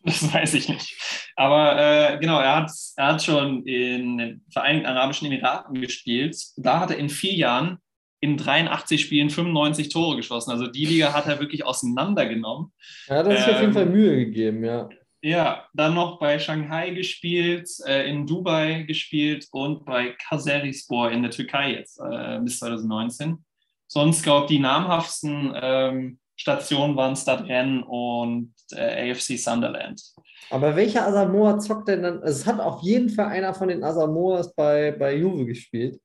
[0.04, 1.32] Das weiß ich nicht.
[1.36, 6.36] Aber äh, genau, er hat, er hat schon in den Vereinigten Arabischen Emiraten gespielt.
[6.56, 7.78] Da hat er in vier Jahren
[8.20, 10.52] in 83 Spielen 95 Tore geschossen.
[10.52, 12.72] Also die Liga hat er wirklich auseinandergenommen.
[13.08, 14.90] Ja, das ist ähm, auf jeden Fall ähm, Mühe gegeben, ja.
[15.22, 21.32] Ja, dann noch bei Shanghai gespielt, äh, in Dubai gespielt und bei Kayserispor in der
[21.32, 23.44] Türkei jetzt äh, bis 2019.
[23.88, 30.02] Sonst, glaube ich, die namhaftesten ähm, Stationen waren Stadrennen und äh, AFC Sunderland.
[30.50, 32.22] Aber welcher Asamoah zockt denn dann?
[32.22, 36.00] Also es hat auf jeden Fall einer von den Asamoahs bei, bei Juve gespielt.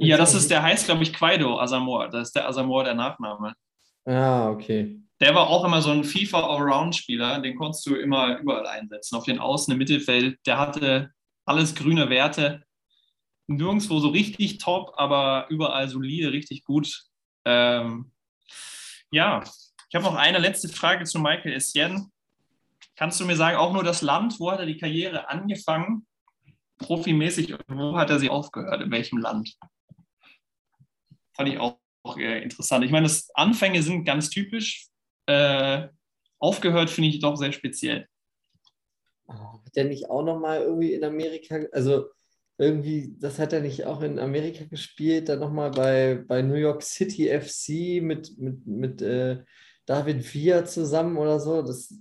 [0.00, 2.08] Ja, das ist, der heißt, glaube ich, Quaido Asamoah.
[2.08, 3.54] Das ist der Asamoah der Nachname.
[4.04, 5.00] Ah, okay.
[5.20, 9.16] Der war auch immer so ein FIFA-Allround-Spieler, den konntest du immer überall einsetzen.
[9.16, 11.10] Auf den Außen im Mittelfeld, der hatte
[11.44, 12.62] alles grüne Werte
[13.46, 17.04] nirgendwo so richtig top, aber überall solide, richtig gut.
[17.44, 18.12] Ähm,
[19.10, 19.42] ja,
[19.88, 22.10] ich habe noch eine letzte Frage zu Michael Essien.
[22.96, 26.06] Kannst du mir sagen, auch nur das Land, wo hat er die Karriere angefangen,
[26.82, 29.56] profimäßig, und wo hat er sie aufgehört, in welchem Land?
[31.34, 32.84] Fand ich auch, auch interessant.
[32.84, 34.88] Ich meine, das Anfänge sind ganz typisch.
[35.26, 35.88] Äh,
[36.38, 38.06] aufgehört finde ich doch sehr speziell.
[39.28, 42.06] Hat der nicht auch nochmal irgendwie in Amerika, also
[42.58, 46.82] irgendwie, das hat er nicht auch in Amerika gespielt, dann nochmal bei, bei New York
[46.82, 49.42] City FC mit, mit, mit äh,
[49.86, 51.62] David Villa zusammen oder so.
[51.62, 51.94] Das,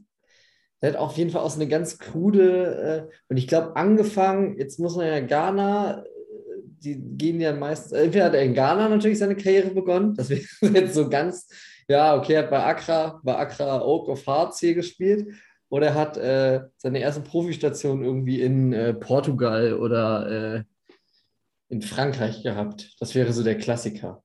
[0.81, 4.57] der hat auf jeden Fall auch so eine ganz krude, äh, und ich glaube, angefangen,
[4.57, 6.03] jetzt muss man ja Ghana,
[6.83, 10.43] die gehen ja meistens, entweder hat er in Ghana natürlich seine Karriere begonnen, das wäre
[10.61, 11.47] jetzt so ganz,
[11.87, 15.35] ja, okay, hat bei Accra, bei Accra Oak of Hearts hier gespielt
[15.69, 20.63] oder er hat äh, seine erste Profistation irgendwie in äh, Portugal oder äh,
[21.69, 22.95] in Frankreich gehabt.
[22.99, 24.21] Das wäre so der Klassiker.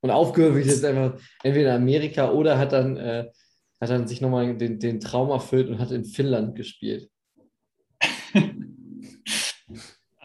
[0.00, 3.30] Und aufgehört wird jetzt einfach entweder in Amerika oder hat dann, äh,
[3.80, 7.10] hat dann sich nochmal den, den Traum erfüllt und hat in Finnland gespielt.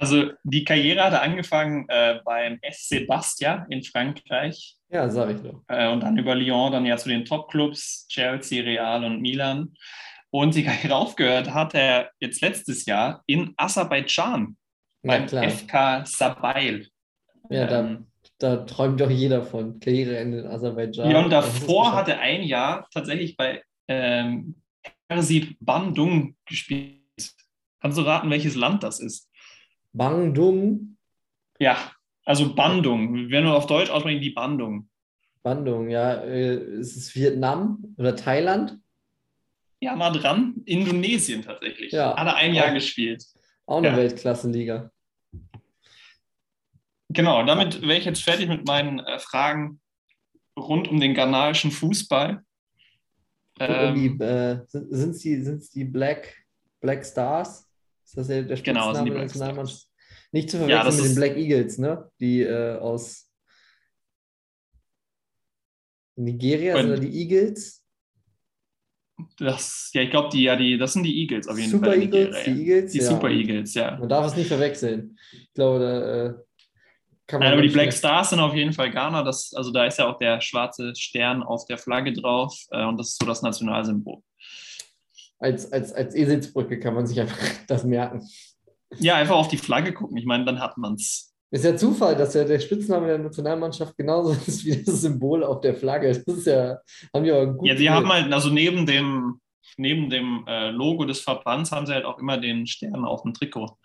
[0.01, 4.75] Also die Karriere hat er angefangen äh, beim SC Bastia in Frankreich.
[4.89, 5.61] Ja, sag ich doch.
[5.67, 9.75] Äh, und dann über Lyon dann ja zu den Top-Clubs, Chelsea, Real und Milan.
[10.31, 14.57] Und die Karriere aufgehört hat er jetzt letztes Jahr in Aserbaidschan
[15.03, 15.47] ja, beim klar.
[15.47, 16.87] FK Sabail.
[17.51, 18.10] Ja, ähm,
[18.41, 21.11] da, träumt doch jeder von Karriereende in Aserbaidschan.
[21.11, 24.55] Ja, und davor hat er ein Jahr tatsächlich bei ähm,
[25.07, 26.99] Persib Bandung gespielt.
[27.81, 29.29] Kannst du raten, welches Land das ist?
[29.93, 30.97] Bandung?
[31.59, 31.77] Ja,
[32.25, 33.29] also Bandung.
[33.29, 34.89] Wenn wir auf Deutsch aussprechen, die Bandung.
[35.43, 36.13] Bandung, ja.
[36.13, 38.77] Äh, ist es Vietnam oder Thailand?
[39.79, 40.55] Ja, mal dran.
[40.65, 41.91] Indonesien tatsächlich.
[41.91, 42.15] Ja.
[42.15, 43.25] Hat er ein Jahr gespielt.
[43.65, 43.97] Auch eine ja.
[43.97, 44.91] Weltklassenliga.
[47.13, 49.79] Genau, damit wäre ich jetzt fertig mit meinen äh, Fragen
[50.57, 52.43] rund um den ghanaischen Fußball.
[53.59, 56.35] Ähm, die, äh, sind es die, die Black,
[56.79, 57.67] Black Stars?
[58.05, 59.89] Ist das der, der genau, sind die Black Stars.
[60.31, 62.09] Nicht zu verwechseln ja, mit den Black Eagles, ne?
[62.19, 63.29] Die äh, aus
[66.15, 67.83] Nigeria, sind die Eagles?
[69.37, 72.01] Das, ja, ich glaube, die, ja, die, das sind die Eagles auf jeden Super Fall.
[72.01, 73.03] Eagles, die Eagles, die ja.
[73.03, 73.97] Super Eagles, ja.
[73.97, 75.17] Man darf es nicht verwechseln.
[75.31, 76.33] Ich glaube, da äh.
[77.39, 79.23] Nein, aber die Black Stars sind auf jeden Fall Ghana.
[79.23, 82.97] Das, also da ist ja auch der schwarze Stern auf der Flagge drauf äh, und
[82.97, 84.21] das ist so das Nationalsymbol.
[85.39, 88.27] Als, als, als Eselsbrücke kann man sich einfach das merken.
[88.99, 90.17] Ja, einfach auf die Flagge gucken.
[90.17, 91.33] Ich meine, dann hat man es.
[91.53, 95.61] Ist ja Zufall, dass ja der Spitzname der Nationalmannschaft genauso ist wie das Symbol auf
[95.61, 96.07] der Flagge.
[96.07, 96.77] Das ist ja,
[97.13, 97.67] haben aber gut.
[97.67, 99.41] Ja, sie haben halt, also neben dem,
[99.77, 103.33] neben dem äh, Logo des Verbands haben sie halt auch immer den Stern auf dem
[103.33, 103.77] Trikot,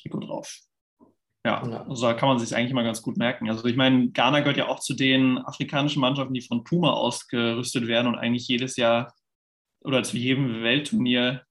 [0.00, 0.60] Trikot drauf.
[1.44, 1.86] Ja, Ja.
[1.88, 3.48] also da kann man sich eigentlich mal ganz gut merken.
[3.48, 7.86] Also ich meine, Ghana gehört ja auch zu den afrikanischen Mannschaften, die von Puma ausgerüstet
[7.86, 9.14] werden und eigentlich jedes Jahr
[9.82, 11.42] oder zu jedem Weltturnier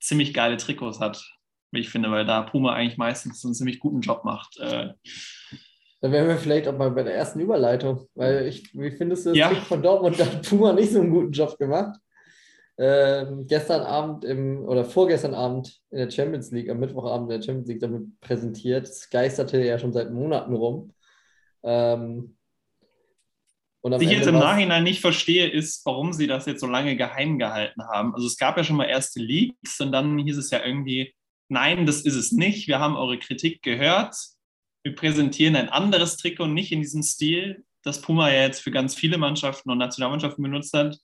[0.00, 1.22] ziemlich geile Trikots hat,
[1.70, 4.58] wie ich finde, weil da Puma eigentlich meistens einen ziemlich guten Job macht.
[4.58, 4.94] Äh,
[6.00, 9.30] Da wären wir vielleicht auch mal bei der ersten Überleitung, weil ich, wie findest du
[9.30, 9.50] das Ja.
[9.50, 10.18] Von Dortmund?
[10.18, 11.96] Da hat Puma nicht so einen guten Job gemacht.
[12.84, 17.46] Ähm, gestern Abend im, oder vorgestern Abend in der Champions League, am Mittwochabend in der
[17.46, 18.88] Champions League damit präsentiert.
[18.88, 20.92] Es geisterte ja schon seit Monaten rum.
[21.62, 22.36] Ähm,
[23.82, 26.96] und Was ich jetzt im Nachhinein nicht verstehe, ist, warum sie das jetzt so lange
[26.96, 28.14] geheim gehalten haben.
[28.14, 31.14] Also es gab ja schon mal erste Leaks und dann hieß es ja irgendwie,
[31.48, 32.66] nein, das ist es nicht.
[32.66, 34.16] Wir haben eure Kritik gehört.
[34.82, 38.96] Wir präsentieren ein anderes Trikot, nicht in diesem Stil, das Puma ja jetzt für ganz
[38.96, 40.98] viele Mannschaften und Nationalmannschaften benutzt hat.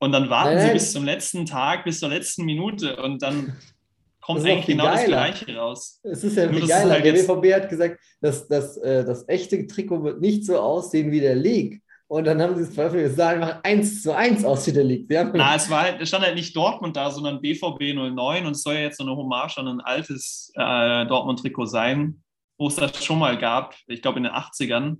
[0.00, 3.56] Und dann warten Nein, sie bis zum letzten Tag, bis zur letzten Minute und dann
[4.20, 5.16] kommt Das eigentlich genau das geiler.
[5.16, 6.00] Gleiche raus.
[6.04, 6.92] Es ist ja Nur viel das geiler.
[6.94, 11.10] halt der BVB hat gesagt, dass, dass äh, das echte Trikot wird nicht so aussehen
[11.10, 11.82] wie der League.
[12.10, 13.10] Und dann haben sie es veröffentlicht.
[13.10, 15.06] Es sah einfach eins zu eins aus wie der League.
[15.10, 18.62] Na, es war halt, es stand halt nicht Dortmund da, sondern BVB 09 und es
[18.62, 22.22] soll ja jetzt so eine Hommage an ein altes äh, Dortmund-Trikot sein,
[22.56, 24.96] wo es das schon mal gab, ich glaube in den 80ern,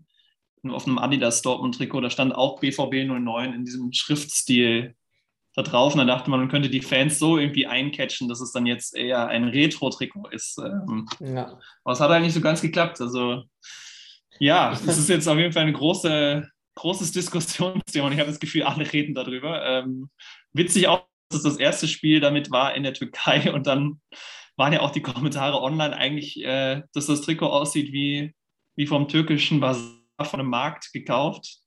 [0.69, 4.95] auf einem Adidas Dortmund-Trikot, da stand auch BVB 09 in diesem Schriftstil
[5.55, 8.53] da drauf und dann dachte man, man könnte die Fans so irgendwie eincatchen, dass es
[8.53, 10.59] dann jetzt eher ein Retro-Trikot ist.
[10.59, 11.59] Ähm, ja.
[11.85, 13.01] aber es hat eigentlich so ganz geklappt.
[13.01, 13.43] Also
[14.39, 18.39] ja, es ist jetzt auf jeden Fall ein große, großes Diskussionsthema und ich habe das
[18.39, 19.65] Gefühl, alle reden darüber.
[19.65, 20.11] Ähm,
[20.53, 24.01] witzig auch, dass das erste Spiel damit war in der Türkei und dann
[24.57, 28.35] waren ja auch die Kommentare online eigentlich, äh, dass das Trikot aussieht wie,
[28.77, 31.61] wie vom türkischen Basar von einem Markt gekauft.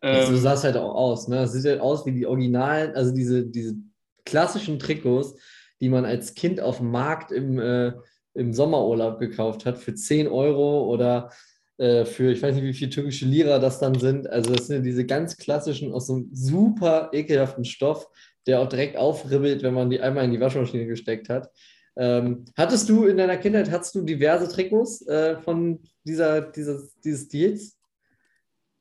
[0.00, 1.28] so Ähm, sah es halt auch aus.
[1.28, 1.42] Ne?
[1.42, 3.76] Es sieht halt aus wie die Originalen, also diese, diese
[4.24, 5.34] klassischen Trikots,
[5.80, 7.92] die man als Kind auf dem Markt im, äh,
[8.34, 11.30] im Sommerurlaub gekauft hat für 10 Euro oder
[11.78, 14.28] äh, für, ich weiß nicht, wie viel türkische Lira das dann sind.
[14.28, 18.08] Also das sind ja diese ganz klassischen aus so einem super ekelhaften Stoff,
[18.46, 21.50] der auch direkt aufribbelt, wenn man die einmal in die Waschmaschine gesteckt hat.
[21.96, 27.26] Ähm, hattest du in deiner Kindheit, hattest du diverse Trikots äh, von dieser, dieses, dieses
[27.26, 27.78] Stils?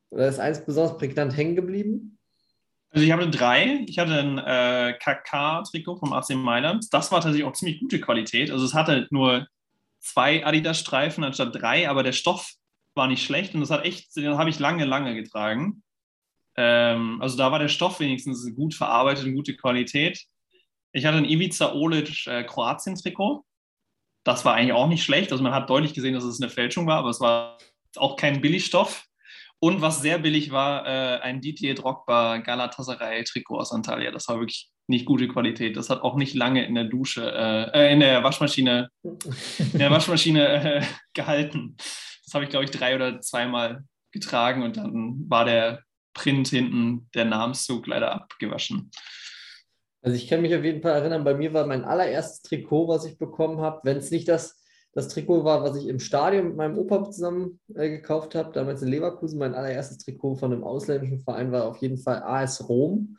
[0.10, 2.17] Oder ist eins besonders prägnant hängen geblieben?
[2.91, 3.86] Also ich hatte drei.
[3.88, 6.93] Ich hatte ein äh, KK-Trikot vom AC Mailand.
[6.93, 8.52] Das war tatsächlich auch ziemlich gute Qualität.
[8.52, 9.47] Also es hatte nur
[10.00, 12.54] zwei Adidas-Streifen anstatt drei, aber der Stoff
[12.93, 15.84] war nicht schlecht und das hat echt, den habe ich lange, lange getragen.
[16.58, 20.26] Ähm, also da war der Stoff wenigstens gut verarbeitet und gute Qualität.
[20.93, 23.45] Ich hatte ein Ivica Olic äh, Kroatien-Trikot.
[24.23, 25.32] Das war eigentlich auch nicht schlecht.
[25.32, 27.58] Also man hat deutlich gesehen, dass es eine Fälschung war, aber es war
[27.95, 29.06] auch kein Billigstoff.
[29.60, 34.12] Und was sehr billig war, äh, ein Didier Drogba Galatasaray-Trikot aus Antalya.
[34.12, 35.77] Das war wirklich nicht gute Qualität.
[35.77, 39.91] Das hat auch nicht lange in der Dusche, äh, äh, in der Waschmaschine, in der
[39.91, 41.75] Waschmaschine äh, gehalten.
[41.77, 47.10] Das habe ich, glaube ich, drei oder zweimal getragen und dann war der Print hinten,
[47.13, 48.91] der Namenszug leider abgewaschen.
[50.01, 53.05] Also ich kann mich auf jeden Fall erinnern, bei mir war mein allererstes Trikot, was
[53.05, 54.59] ich bekommen habe, wenn es nicht das,
[54.93, 58.81] das Trikot war, was ich im Stadion mit meinem Opa zusammen äh, gekauft habe, damals
[58.81, 63.17] in Leverkusen, mein allererstes Trikot von einem ausländischen Verein war auf jeden Fall AS Rom.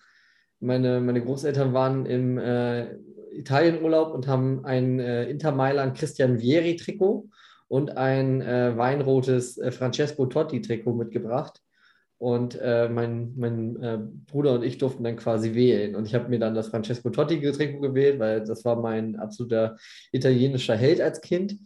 [0.59, 2.97] Meine, meine Großeltern waren im äh,
[3.33, 7.29] Italienurlaub und haben ein äh, Inter Mailand Christian Vieri Trikot
[7.69, 11.63] und ein äh, weinrotes äh, Francesco Totti Trikot mitgebracht.
[12.23, 13.99] Und äh, mein, mein äh,
[14.31, 15.97] Bruder und ich durften dann quasi wählen.
[15.97, 19.77] Und ich habe mir dann das Francesco Totti-Trikot gewählt, weil das war mein absoluter
[20.13, 21.57] italienischer Held als Kind.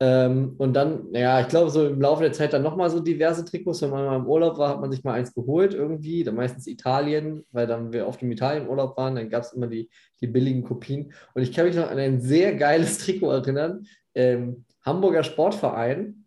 [0.00, 3.44] Ähm, und dann, ja, ich glaube, so im Laufe der Zeit dann nochmal so diverse
[3.44, 3.82] Trikots.
[3.82, 6.24] Wenn man mal im Urlaub war, hat man sich mal eins geholt irgendwie.
[6.24, 9.16] Dann meistens Italien, weil dann wir oft im Italienurlaub waren.
[9.16, 9.90] Dann gab es immer die,
[10.22, 11.12] die billigen Kopien.
[11.34, 13.84] Und ich kann mich noch an ein sehr geiles Trikot erinnern.
[14.14, 16.19] Ähm, Hamburger Sportverein.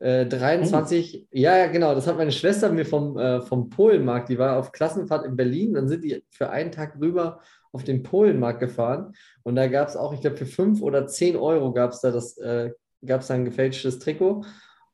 [0.00, 4.38] Äh, 23, ja, ja, genau, das hat meine Schwester mir vom, äh, vom Polenmarkt, die
[4.38, 7.40] war auf Klassenfahrt in Berlin, dann sind die für einen Tag rüber
[7.72, 11.36] auf den Polenmarkt gefahren und da gab es auch, ich glaube, für 5 oder 10
[11.36, 12.72] Euro gab es da das, äh,
[13.06, 14.44] gab es da ein gefälschtes Trikot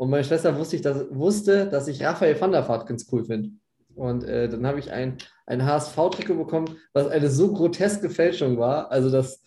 [0.00, 3.22] und meine Schwester wusste, ich, dass, wusste, dass ich Raphael van der Vaart ganz cool
[3.22, 3.50] finde.
[3.94, 8.90] Und äh, dann habe ich ein, ein HSV-Trikot bekommen, was eine so groteske Fälschung war.
[8.90, 9.42] Also das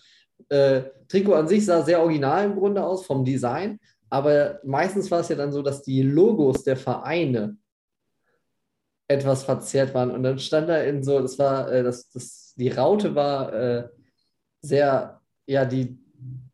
[0.50, 3.80] äh, Trikot an sich sah sehr original im Grunde aus vom Design,
[4.14, 7.58] aber meistens war es ja dann so, dass die Logos der Vereine
[9.08, 10.12] etwas verzerrt waren.
[10.12, 13.90] Und dann stand da in so, das war, äh, das, das, die Raute war äh,
[14.62, 15.98] sehr, ja, die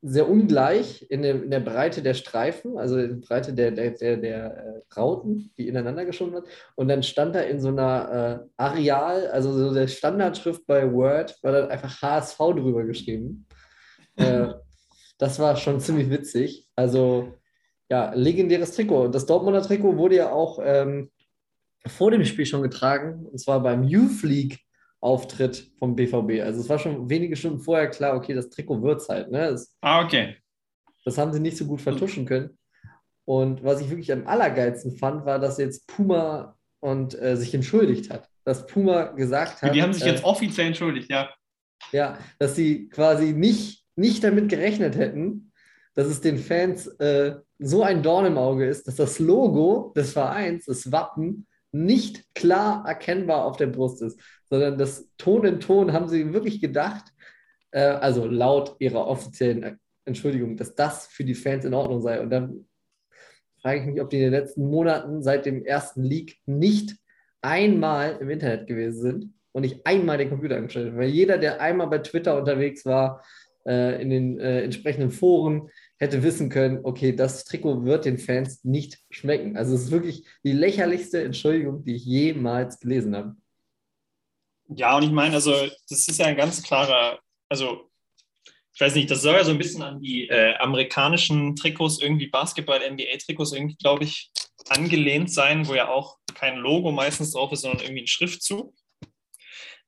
[0.02, 3.92] sehr ungleich in der, in der Breite der Streifen, also in der Breite der, der,
[3.92, 6.48] der, der äh, Rauten, die ineinander geschoben wird.
[6.78, 11.38] Und dann stand da in so einer äh, Areal, also so der Standardschrift bei Word,
[11.44, 13.46] war dann einfach HSV drüber geschrieben.
[14.16, 14.54] äh,
[15.18, 16.66] das war schon ziemlich witzig.
[16.78, 17.34] Also,
[17.90, 19.06] ja, legendäres Trikot.
[19.06, 21.10] Und das Dortmunder Trikot wurde ja auch ähm,
[21.88, 24.60] vor dem Spiel schon getragen, und zwar beim Youth League
[25.02, 26.42] Auftritt vom BVB.
[26.44, 29.32] Also es war schon wenige Stunden vorher klar, okay, das Trikot wird es halt.
[29.32, 29.52] Ne?
[29.52, 30.36] Das, ah, okay.
[31.06, 32.58] Das haben sie nicht so gut vertuschen können.
[33.26, 38.12] Und was ich wirklich am allergeilsten fand, war, dass jetzt Puma und äh, sich entschuldigt
[38.12, 38.28] hat.
[38.44, 39.74] Dass Puma gesagt hat.
[39.74, 41.30] Die haben sich äh, jetzt offiziell entschuldigt, ja.
[41.92, 45.49] Ja, dass sie quasi nicht, nicht damit gerechnet hätten,
[45.96, 50.14] dass es den Fans äh, so ein Dorn im Auge ist, dass das Logo des
[50.14, 55.94] Vereins, das Wappen, nicht klar erkennbar auf der Brust ist, sondern das Ton in Ton
[55.94, 57.14] haben sie wirklich gedacht,
[57.72, 62.20] äh, also laut ihrer offiziellen Entschuldigung, dass das für die Fans in Ordnung sei.
[62.20, 62.66] Und dann
[63.62, 66.96] frage ich mich, ob die in den letzten Monaten seit dem ersten Leak nicht
[67.42, 70.98] einmal im Internet gewesen sind und nicht einmal den Computer angestellt haben.
[70.98, 73.24] Weil jeder, der einmal bei Twitter unterwegs war,
[73.70, 78.64] äh, in den äh, entsprechenden Foren, hätte wissen können, okay, das Trikot wird den Fans
[78.64, 79.58] nicht schmecken.
[79.58, 83.36] Also es ist wirklich die lächerlichste Entschuldigung, die ich jemals gelesen habe.
[84.70, 85.52] Ja, und ich meine, also
[85.90, 87.90] das ist ja ein ganz klarer, also
[88.74, 92.28] ich weiß nicht, das soll ja so ein bisschen an die äh, amerikanischen Trikots, irgendwie
[92.28, 94.32] Basketball-NBA-Trikots irgendwie, glaube ich,
[94.70, 98.74] angelehnt sein, wo ja auch kein Logo meistens drauf ist, sondern irgendwie ein Schriftzug.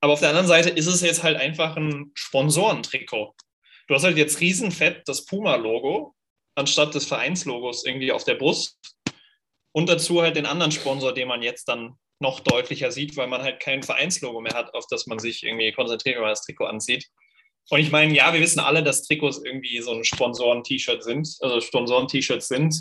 [0.02, 3.34] Aber auf der anderen Seite ist es jetzt halt einfach ein Sponsorentrikot.
[3.92, 6.16] Du hast halt jetzt riesenfett das Puma-Logo
[6.56, 8.80] anstatt des Vereinslogos irgendwie auf der Brust.
[9.74, 13.42] Und dazu halt den anderen Sponsor, den man jetzt dann noch deutlicher sieht, weil man
[13.42, 16.68] halt kein Vereinslogo mehr hat, auf das man sich irgendwie konzentriert, wenn man das Trikot
[16.68, 17.06] ansieht.
[17.70, 21.60] Und ich meine, ja, wir wissen alle, dass Trikots irgendwie so ein Sponsoren-T-Shirt sind, also
[21.60, 22.74] Sponsoren-T-Shirts sind.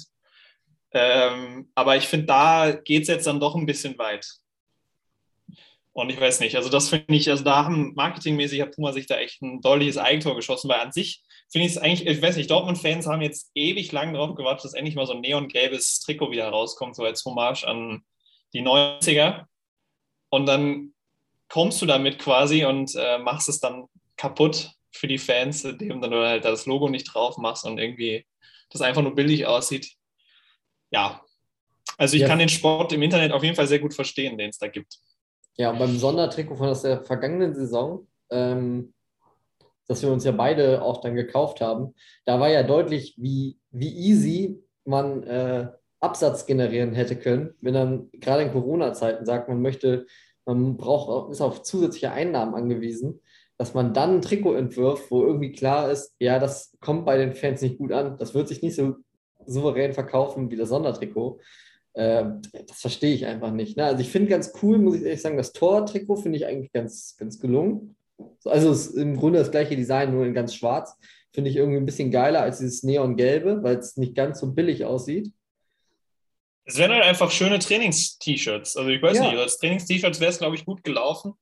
[0.93, 4.29] Ähm, aber ich finde, da geht es jetzt dann doch ein bisschen weit.
[5.93, 9.07] Und ich weiß nicht, also das finde ich, also da haben marketingmäßig hat Puma sich
[9.07, 12.37] da echt ein deutliches Eigentor geschossen, weil an sich finde ich es eigentlich, ich weiß
[12.37, 16.31] nicht, Dortmund-Fans haben jetzt ewig lang darauf gewartet, dass endlich mal so ein neongelbes Trikot
[16.31, 18.03] wieder rauskommt, so als Hommage an
[18.55, 19.47] die 90er.
[20.29, 20.95] Und dann
[21.49, 26.13] kommst du damit quasi und äh, machst es dann kaputt für die Fans, indem dann
[26.13, 28.27] du halt das Logo nicht drauf machst und irgendwie
[28.71, 29.93] das einfach nur billig aussieht.
[30.93, 31.25] Ja,
[31.99, 32.29] also ich ja.
[32.29, 34.99] kann den Sport im Internet auf jeden Fall sehr gut verstehen, den es da gibt.
[35.57, 38.95] Ja, beim Sondertrikot von der vergangenen Saison, ähm,
[39.87, 43.93] das wir uns ja beide auch dann gekauft haben, da war ja deutlich, wie, wie
[43.93, 45.69] easy man äh,
[46.01, 50.07] Absatz generieren hätte können, wenn dann gerade in Corona-Zeiten sagt, man möchte,
[50.47, 53.21] man braucht, ist auf zusätzliche Einnahmen angewiesen,
[53.59, 57.35] dass man dann ein Trikot entwirft, wo irgendwie klar ist, ja, das kommt bei den
[57.35, 58.97] Fans nicht gut an, das wird sich nicht so
[59.47, 61.41] souverän verkaufen wie das Sondertrikot.
[61.95, 62.25] Äh,
[62.67, 63.77] das verstehe ich einfach nicht.
[63.77, 63.85] Ne?
[63.85, 67.17] Also ich finde ganz cool, muss ich ehrlich sagen, das Tor-Trikot finde ich eigentlich ganz,
[67.19, 67.97] ganz gelungen.
[68.45, 70.97] Also es ist im Grunde das gleiche Design, nur in ganz schwarz.
[71.33, 74.85] Finde ich irgendwie ein bisschen geiler als dieses Neon-Gelbe, weil es nicht ganz so billig
[74.85, 75.33] aussieht.
[76.65, 78.77] Es wären halt einfach schöne Trainings-T-Shirts.
[78.77, 79.31] Also ich weiß ja.
[79.31, 81.35] nicht, als Trainings-T-Shirts wäre es, glaube ich, gut gelaufen.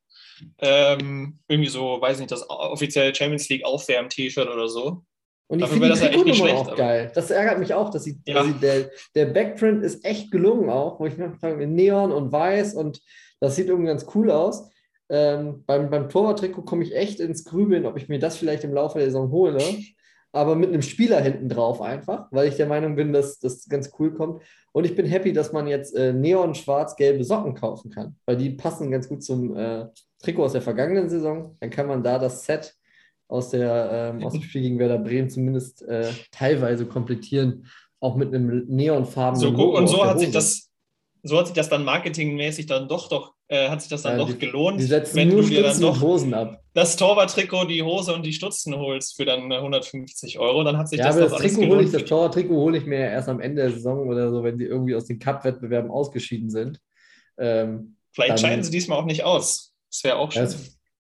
[0.59, 5.03] Ähm, irgendwie so, weiß nicht, das offizielle Champions League Aufwärm-T-Shirt oder so.
[5.49, 7.11] Und ich finde die Trikotnummer auch geil.
[7.15, 8.43] Das ärgert mich auch, dass, sie, ja.
[8.43, 12.75] dass der, der Backprint ist echt gelungen auch, wo ich mir frage, Neon und Weiß
[12.75, 13.01] und
[13.39, 14.69] das sieht irgendwie ganz cool aus.
[15.09, 18.73] Ähm, beim beim Torwart-Trikot komme ich echt ins Grübeln, ob ich mir das vielleicht im
[18.73, 19.57] Laufe der Saison hole.
[20.31, 23.89] Aber mit einem Spieler hinten drauf einfach, weil ich der Meinung bin, dass das ganz
[23.97, 24.43] cool kommt.
[24.71, 28.91] Und ich bin happy, dass man jetzt äh, neon-schwarz-gelbe Socken kaufen kann, weil die passen
[28.91, 29.87] ganz gut zum äh,
[30.21, 31.57] Trikot aus der vergangenen Saison.
[31.59, 32.75] Dann kann man da das Set
[33.29, 37.67] aus, der, ähm, aus dem Spiel gegen Werder Bremen zumindest äh, teilweise komplettieren,
[38.01, 40.65] auch mit einem neonfarbenen so, Logo Und so hat sich das
[41.21, 44.19] so hat sich das dann marketingmäßig dann doch doch äh, hat sich das dann ja,
[44.19, 46.63] doch die, gelohnt, die setzen wenn nur du dir dann doch Hosen ab.
[46.73, 50.99] das Torwarttrikot, die Hose und die Stutzen holst für dann 150 Euro, dann hat sich
[50.99, 53.41] ja, das aber doch das Trikot hole ich, das Torwarttrikot hole ich mir erst am
[53.41, 56.79] Ende der Saison oder so, wenn sie irgendwie aus den Cup-Wettbewerben ausgeschieden sind.
[57.37, 59.73] Ähm, Vielleicht dann, scheiden sie diesmal auch nicht aus.
[59.91, 60.43] Das wäre auch schön.
[60.43, 60.57] Ja,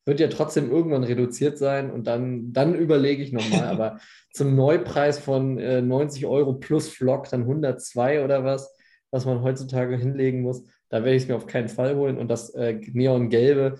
[0.07, 3.65] wird ja trotzdem irgendwann reduziert sein und dann, dann überlege ich nochmal.
[3.71, 3.99] Aber
[4.33, 8.75] zum Neupreis von äh, 90 Euro plus Flock dann 102 oder was,
[9.11, 12.19] was man heutzutage hinlegen muss, Da werde ich es mir auf keinen Fall holen.
[12.19, 13.79] Und das äh, Neongelbe,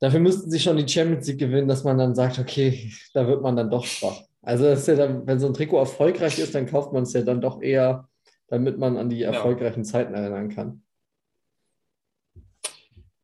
[0.00, 3.42] dafür müssten sie schon die Champions League gewinnen, dass man dann sagt, okay, da wird
[3.42, 4.22] man dann doch schwach.
[4.42, 7.40] Also ja dann, wenn so ein Trikot erfolgreich ist, dann kauft man es ja dann
[7.40, 8.08] doch eher,
[8.46, 9.84] damit man an die erfolgreichen.
[9.84, 10.82] Zeiten erinnern kann.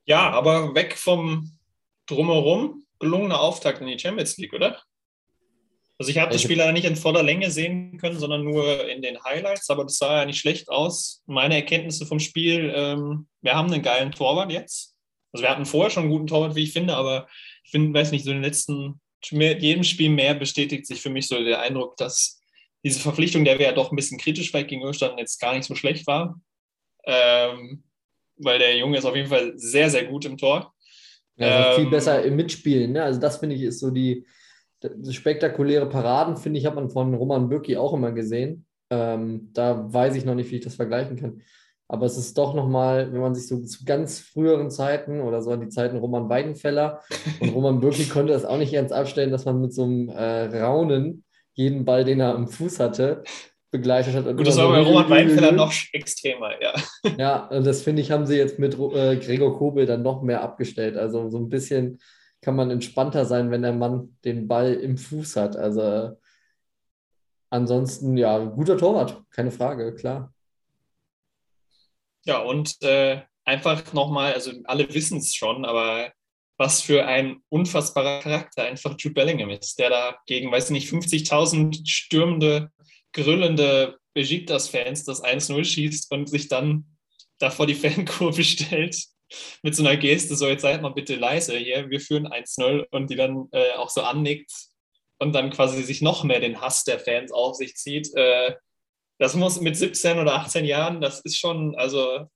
[0.05, 1.53] Ja, aber weg vom
[2.13, 4.81] Drumherum, gelungener Auftakt in die Champions League, oder?
[5.99, 9.03] Also ich habe das Spiel leider nicht in voller Länge sehen können, sondern nur in
[9.03, 11.23] den Highlights, aber das sah ja nicht schlecht aus.
[11.27, 14.97] Meine Erkenntnisse vom Spiel, ähm, wir haben einen geilen Torwart jetzt.
[15.33, 17.29] Also wir hatten vorher schon einen guten Torwart, wie ich finde, aber
[17.65, 19.01] ich finde, weiß nicht, so in den letzten,
[19.31, 22.41] jedem Spiel mehr bestätigt sich für mich so der Eindruck, dass
[22.85, 25.75] diese Verpflichtung, der wir ja doch ein bisschen kritisch vielleicht gegenüberstanden, jetzt gar nicht so
[25.75, 26.41] schlecht war.
[27.05, 27.85] Ähm,
[28.37, 30.75] weil der Junge ist auf jeden Fall sehr, sehr gut im Tor.
[31.39, 32.93] Also ähm, viel besser im Mitspielen.
[32.93, 33.03] Ne?
[33.03, 34.27] Also das finde ich ist so die,
[35.11, 38.67] spektakuläre Paraden, finde ich, hat man von Roman Bürki auch immer gesehen.
[38.91, 41.43] Ähm, da weiß ich noch nicht, wie ich das vergleichen kann.
[41.89, 45.51] Aber es ist doch nochmal, wenn man sich so zu ganz früheren Zeiten oder so
[45.51, 47.01] an die Zeiten Roman Weidenfeller
[47.41, 50.59] und Roman Bürki konnte das auch nicht ernst abstellen, dass man mit so einem äh,
[50.59, 53.25] Raunen jeden Ball, den er am Fuß hatte,
[53.73, 54.25] begleitet hat.
[54.37, 56.75] Gut, das war so bei Roman Weinfeller noch extremer, ja.
[57.19, 60.43] Ja, und das finde ich, haben sie jetzt mit äh, Gregor Kobel dann noch mehr
[60.43, 60.97] abgestellt.
[60.97, 61.99] Also so ein bisschen
[62.43, 65.57] kann man entspannter sein, wenn der Mann den Ball im Fuß hat.
[65.57, 66.17] Also
[67.51, 70.33] ansonsten, ja, guter Torwart, keine Frage, klar.
[72.25, 76.13] Ja, und äh, einfach nochmal, also alle wissen es schon, aber
[76.59, 81.89] was für ein unfassbarer Charakter einfach Jude Bellingham ist, der da gegen, weiß nicht, 50.000
[81.89, 82.71] stürmende
[83.13, 86.85] grüllende Besiktas-Fans das 1-0 schießt und sich dann
[87.39, 88.97] da vor die Fankurve stellt
[89.63, 93.11] mit so einer Geste, so jetzt seid mal bitte leise hier, wir führen 1-0 und
[93.11, 94.53] die dann äh, auch so annickt
[95.19, 98.15] und dann quasi sich noch mehr den Hass der Fans auf sich zieht.
[98.15, 98.57] Äh,
[99.19, 102.27] das muss mit 17 oder 18 Jahren, das ist schon, also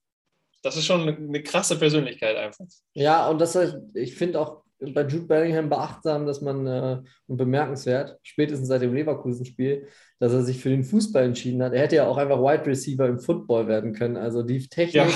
[0.63, 2.67] das ist schon eine krasse Persönlichkeit einfach.
[2.95, 3.59] Ja, und das
[3.95, 8.95] ich finde auch bei Jude Bellingham beachtsam, dass man äh, und bemerkenswert, spätestens seit dem
[8.95, 9.87] Leverkusen-Spiel,
[10.19, 11.73] dass er sich für den Fußball entschieden hat.
[11.73, 14.17] Er hätte ja auch einfach Wide Receiver im Football werden können.
[14.17, 15.09] Also die Technik, ja.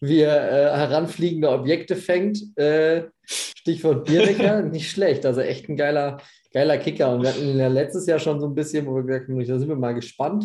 [0.00, 5.24] wie er äh, heranfliegende Objekte fängt, äh, Stichwort Bierdecker, nicht schlecht.
[5.24, 6.18] Also echt ein geiler,
[6.52, 7.14] geiler Kicker.
[7.14, 9.38] Und wir hatten ihn ja letztes Jahr schon so ein bisschen, wo wir gesagt haben,
[9.38, 10.44] da sind wir mal gespannt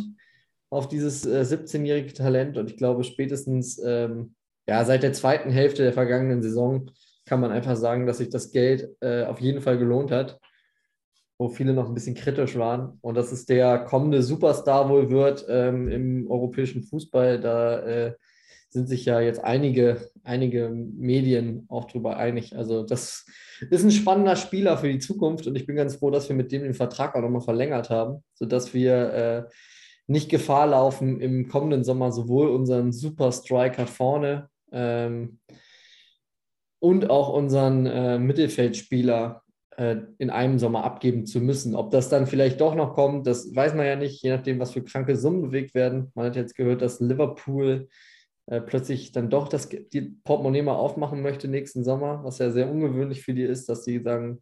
[0.70, 2.58] auf dieses 17-jährige äh, Talent.
[2.58, 4.36] Und ich glaube, spätestens ähm,
[4.68, 6.90] ja, seit der zweiten Hälfte der vergangenen Saison
[7.32, 10.38] kann man einfach sagen, dass sich das Geld äh, auf jeden Fall gelohnt hat,
[11.38, 12.98] wo viele noch ein bisschen kritisch waren.
[13.00, 17.40] Und dass es der kommende Superstar wohl wird ähm, im europäischen Fußball.
[17.40, 18.16] Da äh,
[18.68, 22.54] sind sich ja jetzt einige, einige Medien auch darüber einig.
[22.58, 23.26] Also das
[23.70, 26.52] ist ein spannender Spieler für die Zukunft und ich bin ganz froh, dass wir mit
[26.52, 29.44] dem den Vertrag auch nochmal verlängert haben, sodass wir äh,
[30.06, 35.40] nicht Gefahr laufen, im kommenden Sommer sowohl unseren Super Striker vorne ähm,
[36.82, 39.44] und auch unseren äh, Mittelfeldspieler
[39.78, 41.76] äh, in einem Sommer abgeben zu müssen.
[41.76, 44.72] Ob das dann vielleicht doch noch kommt, das weiß man ja nicht, je nachdem, was
[44.72, 46.12] für kranke Summen bewegt werden.
[46.16, 47.88] Man hat jetzt gehört, dass Liverpool
[48.48, 52.70] äh, plötzlich dann doch das die Portemonnaie mal aufmachen möchte nächsten Sommer, was ja sehr
[52.70, 54.40] ungewöhnlich für die ist, dass sie sagen,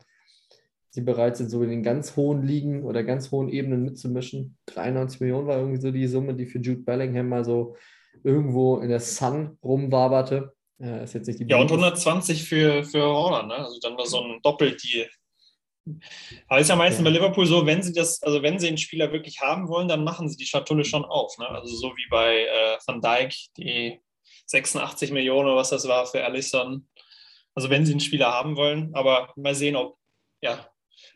[0.91, 4.57] sie bereit sind, so in den ganz hohen Ligen oder ganz hohen Ebenen mitzumischen.
[4.67, 7.75] 93 Millionen war irgendwie so die Summe, die für Jude Bellingham mal so
[8.23, 10.53] irgendwo in der Sun rumwaberte.
[10.79, 13.55] Ja, ist jetzt nicht die ja, und 120 für, für Holland, ne?
[13.55, 15.09] Also dann war so ein Doppeldeal.
[16.47, 17.11] Aber ist ja meistens ja.
[17.11, 20.03] bei Liverpool so, wenn sie das, also wenn sie einen Spieler wirklich haben wollen, dann
[20.03, 21.37] machen sie die Schatulle schon auf.
[21.37, 21.47] Ne?
[21.49, 23.99] Also so wie bei äh, Van Dijk, die
[24.45, 26.87] 86 Millionen oder was das war für Alisson.
[27.55, 29.97] Also wenn sie einen Spieler haben wollen, aber mal sehen, ob,
[30.41, 30.68] ja,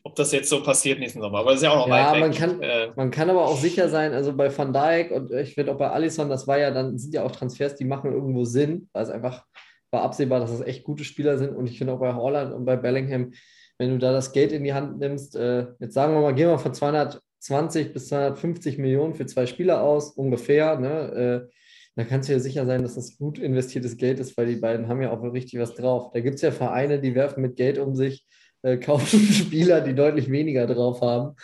[0.05, 1.39] ob das jetzt so passiert nächsten Sommer.
[1.39, 2.37] Aber es ist ja auch noch ja, weit man weg.
[2.37, 5.71] Kann, äh, man kann aber auch sicher sein, also bei Van Dijk und ich finde
[5.71, 8.89] auch bei Alisson, das war ja dann, sind ja auch Transfers, die machen irgendwo Sinn,
[8.91, 9.45] weil es einfach
[9.91, 11.55] war absehbar, dass das echt gute Spieler sind.
[11.55, 13.31] Und ich finde auch bei Holland und bei Bellingham,
[13.77, 16.49] wenn du da das Geld in die Hand nimmst, äh, jetzt sagen wir mal, gehen
[16.49, 21.47] wir von 220 bis 250 Millionen für zwei Spieler aus, ungefähr, ne?
[21.49, 21.53] Äh,
[21.95, 24.87] da kannst du ja sicher sein, dass das gut investiertes Geld ist, weil die beiden
[24.87, 26.11] haben ja auch richtig was drauf.
[26.11, 28.25] Da gibt es ja Vereine, die werfen mit Geld um sich,
[28.63, 31.35] äh, kaufen Spieler, die deutlich weniger drauf haben.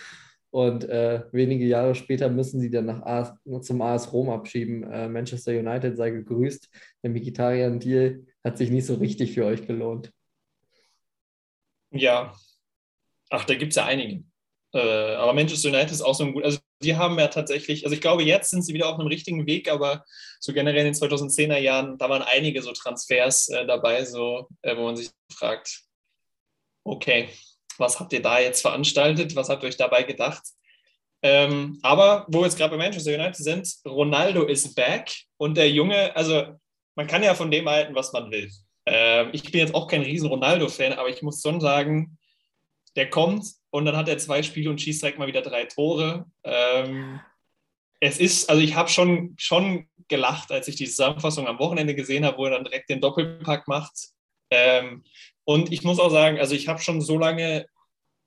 [0.51, 4.83] Und äh, wenige Jahre später müssen sie dann nach AS, zum AS Rom abschieben.
[4.83, 6.69] Äh, Manchester United sei gegrüßt.
[7.03, 10.11] Der Mkhitaryan-Deal hat sich nicht so richtig für euch gelohnt.
[11.91, 12.33] Ja.
[13.29, 14.23] Ach, da gibt es ja einige.
[14.73, 16.43] Äh, aber Manchester United ist auch so ein gut.
[16.43, 19.45] Also, die haben ja tatsächlich, also ich glaube, jetzt sind sie wieder auf einem richtigen
[19.45, 20.05] Weg, aber
[20.39, 24.75] so generell in den 2010er Jahren, da waren einige so Transfers äh, dabei, so, äh,
[24.77, 25.88] wo man sich fragt,
[26.83, 27.29] okay,
[27.77, 29.35] was habt ihr da jetzt veranstaltet?
[29.35, 30.43] Was habt ihr euch dabei gedacht?
[31.21, 35.69] Ähm, aber wo wir jetzt gerade bei Manchester United sind, Ronaldo ist back und der
[35.69, 36.55] Junge, also
[36.95, 38.49] man kann ja von dem halten, was man will.
[38.85, 42.17] Äh, ich bin jetzt auch kein riesen Ronaldo-Fan, aber ich muss schon sagen,
[42.95, 46.25] der kommt und dann hat er zwei Spiele und schießt direkt mal wieder drei Tore.
[46.43, 47.19] Ähm,
[47.99, 52.25] es ist, also ich habe schon, schon gelacht, als ich die Zusammenfassung am Wochenende gesehen
[52.25, 54.09] habe, wo er dann direkt den Doppelpack macht.
[54.51, 55.03] Ähm,
[55.45, 57.65] und ich muss auch sagen, also ich habe schon so lange,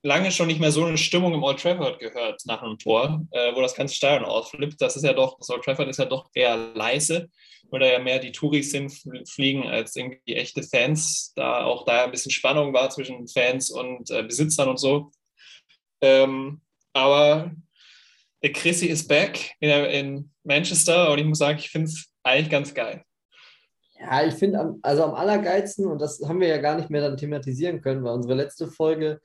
[0.03, 3.55] lange schon nicht mehr so eine Stimmung im Old Trafford gehört nach einem Tor, äh,
[3.55, 4.81] wo das ganze Stadion ausflippt.
[4.81, 7.31] Das ist ja doch, das Old Trafford ist ja doch eher leise,
[7.71, 11.33] weil da ja mehr die Touris hinfliegen als irgendwie echte Fans.
[11.37, 15.13] Da auch da ein bisschen Spannung war zwischen Fans und äh, Besitzern und so.
[16.01, 16.61] Ähm,
[16.93, 17.53] aber
[18.43, 22.51] der Chrissy ist back in, in Manchester und ich muss sagen, ich finde es eigentlich
[22.51, 23.05] ganz geil.
[24.03, 27.17] Ja, ich finde, also am allergeilsten, und das haben wir ja gar nicht mehr dann
[27.17, 29.21] thematisieren können, weil unsere letzte Folge,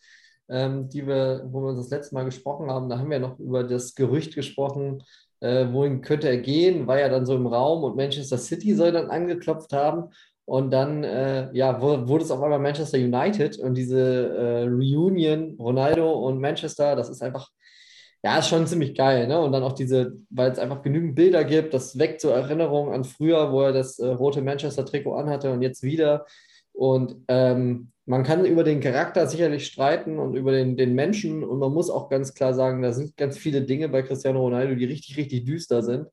[0.50, 3.40] ähm, die wir, wo wir uns das letzte Mal gesprochen haben, da haben wir noch
[3.40, 5.04] über das Gerücht gesprochen,
[5.40, 8.92] äh, wohin könnte er gehen, war ja dann so im Raum und Manchester City soll
[8.92, 10.12] dann angeklopft haben.
[10.46, 16.10] Und dann äh, ja, wurde es auf einmal Manchester United und diese äh, Reunion, Ronaldo
[16.10, 17.50] und Manchester, das ist einfach
[18.24, 19.40] ja, ist schon ziemlich geil, ne?
[19.40, 23.04] Und dann auch diese, weil es einfach genügend Bilder gibt, das weckt so Erinnerungen an
[23.04, 26.26] früher, wo er das äh, rote Manchester-Trikot anhatte und jetzt wieder.
[26.74, 31.44] Und ähm, man kann über den Charakter sicherlich streiten und über den, den Menschen.
[31.44, 34.76] Und man muss auch ganz klar sagen, da sind ganz viele Dinge bei Cristiano Ronaldo,
[34.76, 36.08] die richtig, richtig düster sind.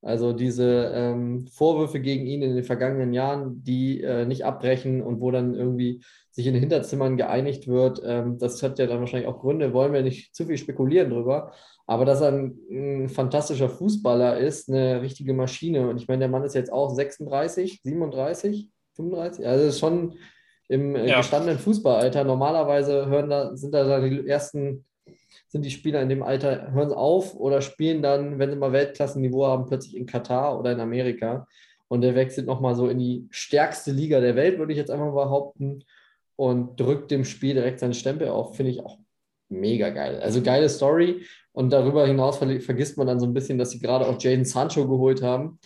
[0.00, 5.20] Also diese ähm, Vorwürfe gegen ihn in den vergangenen Jahren, die äh, nicht abbrechen und
[5.20, 9.28] wo dann irgendwie sich in den Hinterzimmern geeinigt wird, ähm, das hat ja dann wahrscheinlich
[9.28, 11.52] auch Gründe, wollen wir nicht zu viel spekulieren drüber.
[11.86, 15.88] Aber dass er ein, ein fantastischer Fußballer ist, eine richtige Maschine.
[15.88, 19.46] Und ich meine, der Mann ist jetzt auch 36, 37, 35.
[19.46, 20.14] Also schon
[20.68, 21.16] im äh, ja.
[21.16, 22.24] gestandenen Fußballalter.
[22.24, 24.84] Normalerweise hören da, sind da die ersten
[25.48, 29.46] sind die Spieler in dem Alter, hören auf oder spielen dann, wenn sie mal Weltklassenniveau
[29.46, 31.46] haben, plötzlich in Katar oder in Amerika.
[31.88, 35.06] Und der wechselt nochmal so in die stärkste Liga der Welt, würde ich jetzt einfach
[35.06, 35.84] mal behaupten,
[36.36, 38.54] und drückt dem Spiel direkt seinen Stempel auf.
[38.54, 38.98] Finde ich auch
[39.48, 40.20] mega geil.
[40.20, 41.24] Also geile Story.
[41.50, 44.86] Und darüber hinaus vergisst man dann so ein bisschen, dass sie gerade auch Jaden Sancho
[44.86, 45.58] geholt haben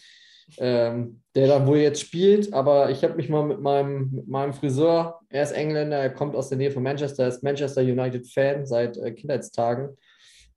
[0.58, 2.52] ähm, der dann wohl jetzt spielt.
[2.52, 6.36] Aber ich habe mich mal mit meinem, mit meinem Friseur, er ist Engländer, er kommt
[6.36, 9.96] aus der Nähe von Manchester, ist Manchester United-Fan seit äh, Kindheitstagen.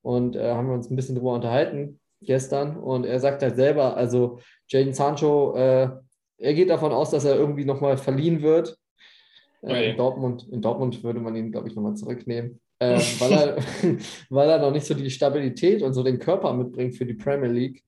[0.02, 2.78] Und äh, haben wir uns ein bisschen drüber unterhalten gestern.
[2.78, 5.90] Und er sagt halt selber, also Jaden Sancho, äh,
[6.38, 8.78] er geht davon aus, dass er irgendwie nochmal verliehen wird.
[9.62, 12.60] Äh, in, Dortmund, in Dortmund würde man ihn, glaube ich, nochmal zurücknehmen.
[12.80, 13.58] Äh, weil, er,
[14.30, 17.50] weil er noch nicht so die Stabilität und so den Körper mitbringt für die Premier
[17.50, 17.84] League.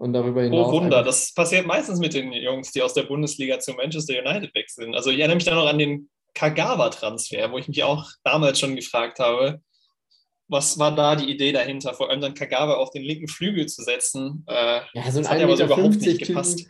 [0.00, 0.68] Und darüber hinaus.
[0.68, 4.54] Oh Wunder, das passiert meistens mit den Jungs, die aus der Bundesliga zu Manchester United
[4.54, 4.94] wechseln.
[4.94, 8.76] Also ich erinnere mich da noch an den Kagawa-Transfer, wo ich mich auch damals schon
[8.76, 9.60] gefragt habe,
[10.48, 13.82] was war da die Idee dahinter, vor allem dann Kagawa auf den linken Flügel zu
[13.82, 14.42] setzen.
[14.48, 16.66] Äh, ja, so ein 1,50 so überhaupt nicht gepasst.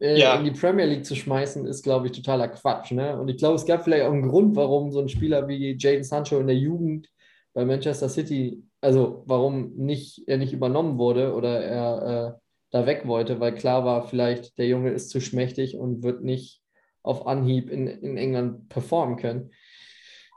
[0.00, 0.36] Äh, ja.
[0.36, 2.92] in die Premier League zu schmeißen, ist, glaube ich, totaler Quatsch.
[2.92, 3.18] Ne?
[3.18, 6.04] Und ich glaube, es gab vielleicht auch einen Grund, warum so ein Spieler wie Jaden
[6.04, 7.08] Sancho in der Jugend
[7.54, 13.06] bei Manchester City, also warum nicht, er nicht übernommen wurde oder er äh, da weg
[13.06, 16.60] wollte, weil klar war, vielleicht der Junge ist zu schmächtig und wird nicht
[17.02, 19.50] auf Anhieb in, in England performen können.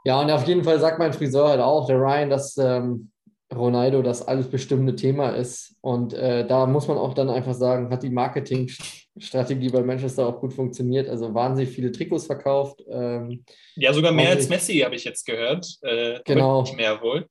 [0.04, 3.12] Ja, und auf jeden Fall sagt mein Friseur halt auch, der Ryan, dass ähm,
[3.54, 5.76] Ronaldo das alles bestimmende Thema ist.
[5.80, 10.40] Und äh, da muss man auch dann einfach sagen, hat die Marketingstrategie bei Manchester auch
[10.40, 11.08] gut funktioniert.
[11.08, 12.82] Also wahnsinnig viele Trikots verkauft.
[12.88, 13.44] Ähm,
[13.76, 15.66] ja, sogar mehr als Messi, habe ich jetzt gehört.
[15.82, 16.62] Äh, genau.
[16.62, 17.26] Nicht mehr wohl.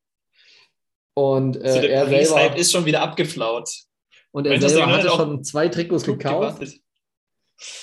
[1.14, 3.68] Und äh, also der er selber ist schon wieder abgeflaut.
[4.32, 6.58] Und er selber hatte schon zwei Trikots gekauft.
[6.58, 6.80] Gewartet.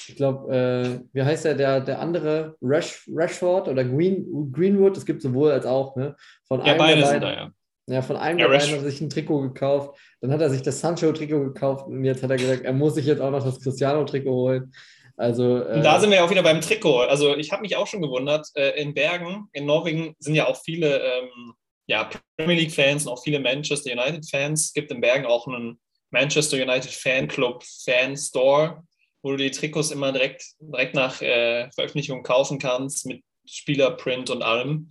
[0.07, 2.57] Ich glaube, äh, wie heißt der, der, der andere?
[2.61, 4.97] Rash, Rashford oder Green, Greenwood?
[4.97, 5.95] Es gibt sowohl als auch.
[5.95, 6.15] Ne?
[6.47, 7.51] Von ja, beide sind da, ja.
[7.87, 9.99] Ja, von einem ja, der beiden hat er sich ein Trikot gekauft.
[10.21, 13.05] Dann hat er sich das Sancho-Trikot gekauft und jetzt hat er gesagt, er muss sich
[13.05, 14.73] jetzt auch noch das Cristiano-Trikot holen.
[15.17, 17.01] Also, äh, da sind wir ja auch wieder beim Trikot.
[17.01, 20.55] Also ich habe mich auch schon gewundert, äh, in Bergen, in Norwegen sind ja auch
[20.55, 21.53] viele ähm,
[21.87, 24.65] ja, Premier League-Fans und auch viele Manchester United-Fans.
[24.65, 25.79] Es gibt in Bergen auch einen
[26.11, 28.83] Manchester United Fanclub Fan Store,
[29.21, 34.41] wo du die Trikots immer direkt, direkt nach äh, Veröffentlichung kaufen kannst mit Spielerprint und
[34.41, 34.89] allem.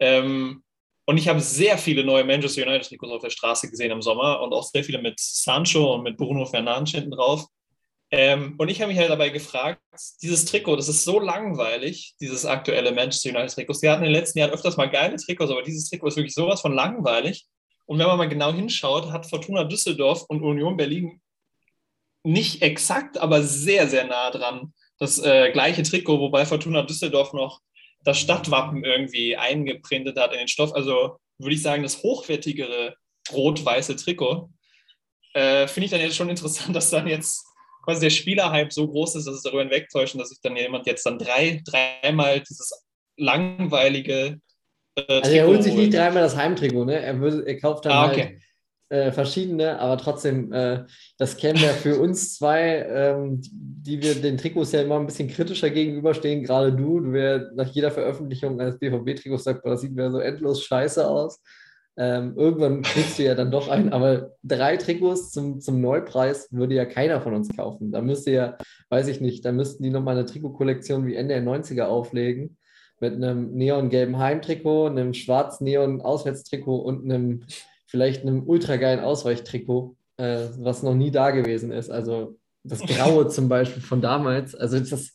[0.00, 0.62] Ähm,
[1.04, 4.40] und ich habe sehr viele neue Manchester United Trikots auf der Straße gesehen im Sommer
[4.40, 7.46] und auch sehr viele mit Sancho und mit Bruno Fernandes hinten drauf.
[8.14, 9.80] Ähm, und ich habe mich halt dabei gefragt,
[10.20, 13.72] dieses Trikot, das ist so langweilig, dieses aktuelle Manchester United Trikot.
[13.72, 16.34] Sie hatten in den letzten Jahren öfters mal geile Trikots, aber dieses Trikot ist wirklich
[16.34, 17.46] sowas von langweilig.
[17.86, 21.20] Und wenn man mal genau hinschaut, hat Fortuna Düsseldorf und Union Berlin
[22.24, 24.72] nicht exakt, aber sehr, sehr nah dran
[25.02, 27.60] das äh, gleiche Trikot, wobei Fortuna Düsseldorf noch
[28.04, 30.72] das Stadtwappen irgendwie eingeprintet hat in den Stoff.
[30.74, 32.94] Also würde ich sagen, das hochwertigere
[33.32, 34.48] rot-weiße Trikot.
[35.34, 37.44] Äh, Finde ich dann jetzt schon interessant, dass dann jetzt
[37.84, 41.04] quasi der Spielerhype so groß ist, dass es darüber hinwegtäuscht, dass sich dann jemand jetzt
[41.04, 42.84] dann drei, dreimal dieses
[43.16, 44.40] langweilige
[44.96, 47.00] äh, Also er holt sich nicht dreimal das Heimtrikot, ne?
[47.00, 48.22] Er, er kauft dann ah, okay.
[48.22, 48.42] halt
[48.92, 50.84] äh, verschiedene, aber trotzdem, äh,
[51.16, 55.28] das käme ja für uns zwei, ähm, die wir den Trikots ja immer ein bisschen
[55.28, 60.10] kritischer gegenüberstehen, gerade du, du wer nach jeder Veröffentlichung eines BVB-Trikots sagt, das sieht mir
[60.10, 61.40] so endlos scheiße aus.
[61.96, 66.74] Ähm, irgendwann kriegst du ja dann doch einen, aber drei Trikots zum, zum Neupreis würde
[66.74, 67.92] ja keiner von uns kaufen.
[67.92, 68.58] Da müsste ja,
[68.90, 72.58] weiß ich nicht, da müssten die nochmal eine Trikotkollektion wie Ende der 90er auflegen
[73.02, 77.42] mit einem neongelben Heimtrikot, einem schwarz-neon Auswärtstrikot und einem
[77.86, 81.90] vielleicht einem ultra geilen Ausweichtrikot, äh, was noch nie da gewesen ist.
[81.90, 84.54] Also das Graue zum Beispiel von damals.
[84.54, 85.12] Also das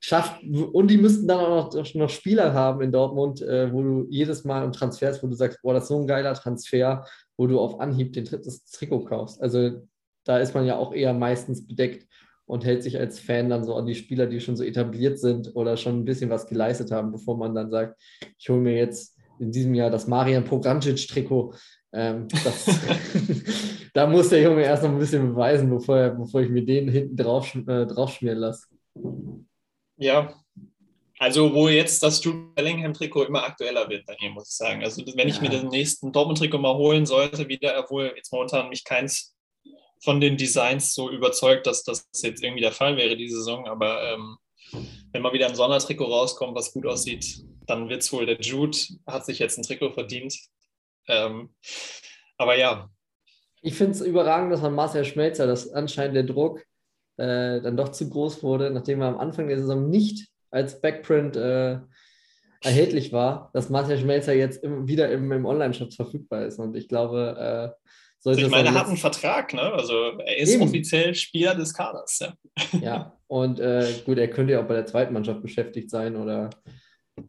[0.00, 4.06] schafft, und die müssten dann auch noch, noch Spieler haben in Dortmund, äh, wo du
[4.08, 7.04] jedes Mal im Transfers, wo du sagst, boah, das ist so ein geiler Transfer,
[7.36, 9.40] wo du auf Anhieb den das Trikot kaufst.
[9.40, 9.86] Also
[10.24, 12.08] da ist man ja auch eher meistens bedeckt
[12.46, 15.54] und hält sich als Fan dann so an die Spieler, die schon so etabliert sind
[15.54, 18.00] oder schon ein bisschen was geleistet haben, bevor man dann sagt,
[18.38, 21.54] ich hole mir jetzt in diesem Jahr das Marian Pograncic-Trikot,
[21.92, 22.28] ähm,
[23.94, 26.88] da muss der Junge erst noch ein bisschen beweisen, bevor, er, bevor ich mir den
[26.88, 28.66] hinten drauf, äh, draufschmieren lasse.
[29.96, 30.34] Ja,
[31.18, 34.82] also wo jetzt das Jude Bellingham-Trikot immer aktueller wird bei ihm, muss ich sagen.
[34.82, 35.34] Also wenn ja.
[35.34, 39.32] ich mir den nächsten Dortmund-Trikot mal holen sollte, wieder, obwohl jetzt momentan mich keins
[40.02, 43.66] von den Designs so überzeugt, dass das jetzt irgendwie der Fall wäre, diese Saison.
[43.68, 44.36] Aber ähm,
[45.12, 48.76] wenn mal wieder ein Sondertrikot rauskommt, was gut aussieht, dann wird es wohl der Jude,
[49.06, 50.36] hat sich jetzt ein Trikot verdient.
[51.08, 51.54] Ähm,
[52.36, 52.90] aber ja.
[53.62, 56.60] Ich finde es überragend, dass man Marcel Schmelzer, dass anscheinend der Druck
[57.16, 61.36] äh, dann doch zu groß wurde, nachdem er am Anfang der Saison nicht als Backprint
[61.36, 61.78] äh,
[62.60, 66.58] erhältlich war, dass Marcel Schmelzer jetzt im, wieder im, im Online-Shop verfügbar ist.
[66.58, 67.88] Und ich glaube, äh,
[68.22, 68.38] sollte.
[68.38, 69.62] Also ich meine, er hat einen Vertrag, ne?
[69.62, 70.62] Also er ist Eben.
[70.62, 72.20] offiziell Spieler des Kaders.
[72.72, 73.18] Ja, ja.
[73.26, 76.50] und äh, gut, er könnte ja auch bei der zweiten Mannschaft beschäftigt sein oder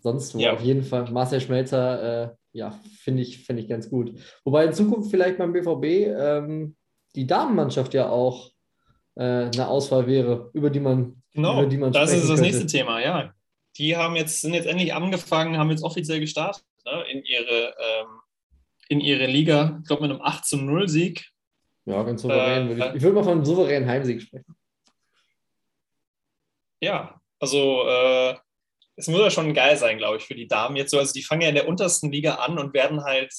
[0.01, 0.39] sonst wo.
[0.39, 0.53] Ja.
[0.53, 4.13] Auf jeden Fall, Marcel Schmelzer, äh, ja, finde ich, find ich ganz gut.
[4.45, 5.85] Wobei in Zukunft vielleicht beim BVB
[6.15, 6.75] ähm,
[7.15, 8.51] die Damenmannschaft ja auch
[9.15, 11.21] äh, eine Auswahl wäre, über die man.
[11.33, 12.41] Genau, über die man das ist das könnte.
[12.43, 13.33] nächste Thema, ja.
[13.77, 18.07] Die haben jetzt, sind jetzt endlich angefangen, haben jetzt offiziell gestartet ne, in, ihre, ähm,
[18.93, 21.29] in ihre Liga, ich glaube mit einem 8 zu 0 Sieg.
[21.85, 22.65] Ja, ganz souverän.
[22.65, 24.55] Äh, würde ich, ich würde mal von einem souveränen Heimsieg sprechen.
[26.81, 28.35] Ja, also äh,
[28.95, 30.99] es muss ja schon geil sein, glaube ich, für die Damen jetzt so.
[30.99, 33.33] Also die fangen ja in der untersten Liga an und werden halt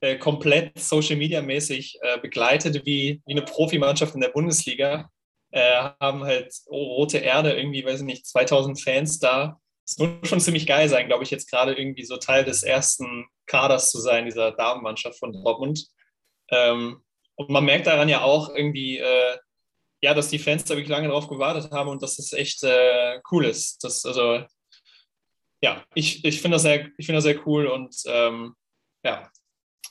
[0.00, 5.10] äh, komplett Social Media mäßig äh, begleitet wie, wie eine Profimannschaft in der Bundesliga.
[5.50, 9.58] Äh, haben halt oh, rote Erde, irgendwie, weiß ich nicht, 2000 Fans da.
[9.86, 13.26] Es muss schon ziemlich geil sein, glaube ich, jetzt gerade irgendwie so Teil des ersten
[13.46, 15.86] Kaders zu sein, dieser Damenmannschaft von Dortmund.
[16.50, 17.02] Ähm,
[17.36, 19.38] und man merkt daran ja auch irgendwie, äh,
[20.02, 23.20] ja, dass die Fans da wirklich lange drauf gewartet haben und dass das echt äh,
[23.30, 23.82] cool ist.
[23.82, 24.44] Das, also
[25.62, 28.54] ja, ich, ich finde das, sehr, find das sehr cool und ähm,
[29.02, 29.30] ja,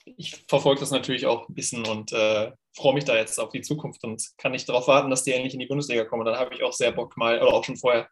[0.06, 3.62] ich verfolge das natürlich auch ein bisschen und äh, freue mich da jetzt auf die
[3.62, 6.26] Zukunft und kann nicht darauf warten, dass die endlich in die Bundesliga kommen.
[6.26, 8.10] Dann habe ich auch sehr Bock mal, oder auch schon vorher,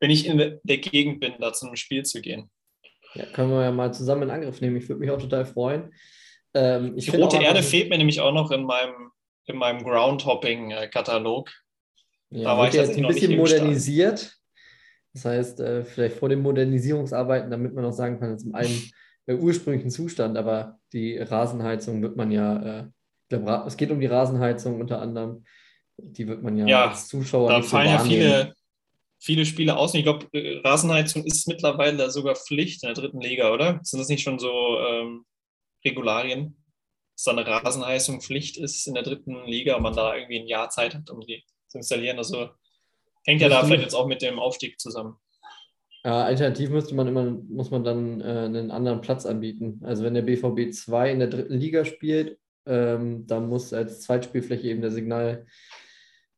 [0.00, 2.50] wenn ich in der Gegend bin, da zu einem Spiel zu gehen.
[3.14, 4.76] Ja, können wir ja mal zusammen in Angriff nehmen.
[4.76, 5.92] Ich würde mich auch total freuen.
[6.54, 9.10] Ähm, die rote Erde fehlt mir nämlich auch noch in meinem,
[9.46, 11.50] in meinem Groundhopping-Katalog.
[12.30, 14.36] Ja, da war ich jetzt ein bisschen modernisiert.
[15.12, 18.90] Das heißt, äh, vielleicht vor den Modernisierungsarbeiten, damit man auch sagen kann, jetzt im einen
[19.26, 22.84] äh, ursprünglichen Zustand, aber die Rasenheizung wird man ja, äh,
[23.22, 25.44] ich glaube, es geht um die Rasenheizung unter anderem,
[25.96, 27.48] die wird man ja, ja als Zuschauer.
[27.48, 28.54] Da fallen ja viele,
[29.24, 29.94] viele Spiele aus.
[29.94, 33.80] ich glaube, äh, Rasenheizung ist mittlerweile sogar Pflicht in der dritten Liga, oder?
[33.82, 35.24] Sind das nicht schon so ähm,
[35.84, 36.56] Regularien?
[37.16, 40.46] Dass da eine Rasenheizung Pflicht ist in der dritten Liga und man da irgendwie ein
[40.46, 42.18] Jahr Zeit hat, um die zu installieren.
[42.18, 42.50] Also
[43.26, 45.16] Hängt ja da vielleicht jetzt auch mit dem Aufstieg zusammen.
[46.04, 49.80] Ja, alternativ müsste man immer, muss man dann äh, einen anderen Platz anbieten.
[49.84, 54.68] Also wenn der BVB 2 in der dritten Liga spielt, ähm, dann muss als Zweitspielfläche
[54.68, 55.46] eben der Signal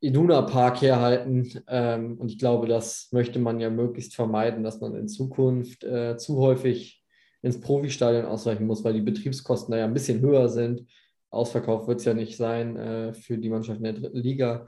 [0.01, 1.63] Iduna Park herhalten.
[1.69, 6.17] Ähm, und ich glaube, das möchte man ja möglichst vermeiden, dass man in Zukunft äh,
[6.17, 7.03] zu häufig
[7.43, 10.85] ins Profistadion ausweichen muss, weil die Betriebskosten da ja ein bisschen höher sind.
[11.31, 14.67] Ausverkauf wird es ja nicht sein äh, für die Mannschaft in der dritten Liga.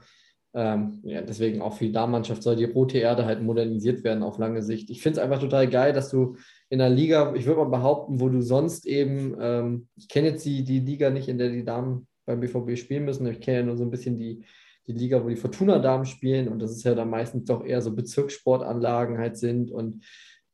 [0.53, 4.39] Ähm, ja, deswegen auch für die Damenmannschaft soll die rote Erde halt modernisiert werden auf
[4.39, 4.89] lange Sicht.
[4.89, 6.37] Ich finde es einfach total geil, dass du
[6.69, 10.45] in einer Liga, ich würde mal behaupten, wo du sonst eben, ähm, ich kenne jetzt
[10.45, 13.63] die, die Liga nicht, in der die Damen beim BVB spielen müssen, ich kenne ja
[13.63, 14.43] nur so ein bisschen die,
[14.89, 17.95] die Liga, wo die Fortuna-Damen spielen und das ist ja dann meistens doch eher so
[17.95, 20.03] Bezirkssportanlagen halt sind und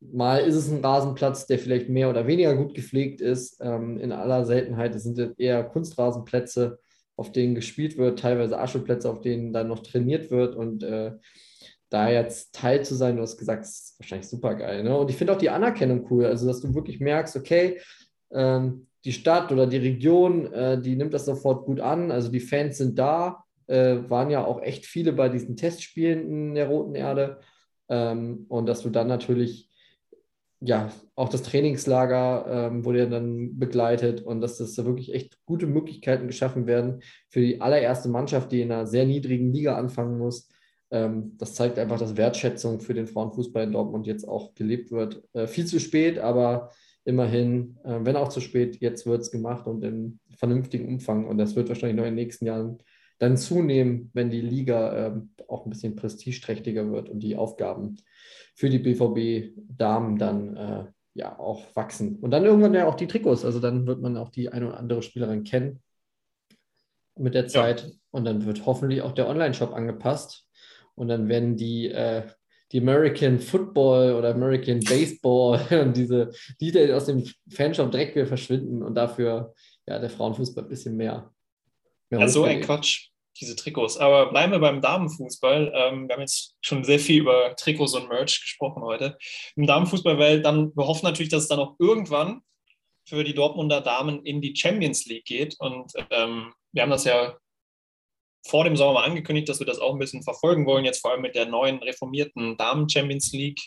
[0.00, 3.58] mal ist es ein Rasenplatz, der vielleicht mehr oder weniger gut gepflegt ist.
[3.62, 6.78] Ähm, in aller Seltenheit es sind eher Kunstrasenplätze
[7.16, 11.12] auf denen gespielt wird, teilweise Ascheplätze, auf denen dann noch trainiert wird und äh,
[11.88, 14.82] da jetzt Teil zu sein, du hast gesagt, ist wahrscheinlich super geil.
[14.82, 14.94] Ne?
[14.98, 17.80] Und ich finde auch die Anerkennung cool, also dass du wirklich merkst, okay,
[18.32, 22.40] ähm, die Stadt oder die Region, äh, die nimmt das sofort gut an, also die
[22.40, 26.94] Fans sind da, äh, waren ja auch echt viele bei diesen Testspielen in der Roten
[26.94, 27.40] Erde
[27.88, 29.70] ähm, und dass du dann natürlich
[30.60, 35.38] ja, auch das Trainingslager ähm, wurde ja dann begleitet und dass das da wirklich echt
[35.44, 40.18] gute Möglichkeiten geschaffen werden für die allererste Mannschaft, die in einer sehr niedrigen Liga anfangen
[40.18, 40.48] muss.
[40.90, 45.22] Ähm, das zeigt einfach, dass Wertschätzung für den Frauenfußball in Dortmund jetzt auch gelebt wird.
[45.34, 46.70] Äh, viel zu spät, aber
[47.04, 51.26] immerhin, äh, wenn auch zu spät, jetzt wird es gemacht und in vernünftigem Umfang.
[51.26, 52.78] Und das wird wahrscheinlich noch in den nächsten Jahren
[53.18, 57.96] dann zunehmen, wenn die Liga äh, auch ein bisschen prestigeträchtiger wird und die Aufgaben
[58.54, 62.16] für die BVB-Damen dann äh, ja auch wachsen.
[62.16, 63.44] Und dann irgendwann ja auch die Trikots.
[63.44, 65.82] Also dann wird man auch die eine oder andere Spielerin kennen
[67.18, 67.82] mit der Zeit.
[67.82, 67.90] Ja.
[68.10, 70.46] Und dann wird hoffentlich auch der Online-Shop angepasst.
[70.94, 72.22] Und dann werden die, äh,
[72.72, 78.82] die American Football oder American Baseball und diese Lieder aus dem Fanshop direkt wieder verschwinden
[78.82, 79.54] und dafür
[79.86, 81.32] ja der Frauenfußball ein bisschen mehr.
[82.10, 83.96] Ja, so ein Quatsch diese Trikots.
[83.98, 85.72] Aber bleiben wir beim Damenfußball.
[85.74, 89.18] Ähm, wir haben jetzt schon sehr viel über Trikots und Merch gesprochen heute.
[89.56, 92.42] Im Damenfußball, weil dann, wir hoffen natürlich, dass es dann auch irgendwann
[93.08, 95.56] für die Dortmunder Damen in die Champions League geht.
[95.58, 97.36] Und ähm, wir haben das ja
[98.46, 101.12] vor dem Sommer mal angekündigt, dass wir das auch ein bisschen verfolgen wollen, jetzt vor
[101.12, 103.60] allem mit der neuen reformierten Damen Champions League.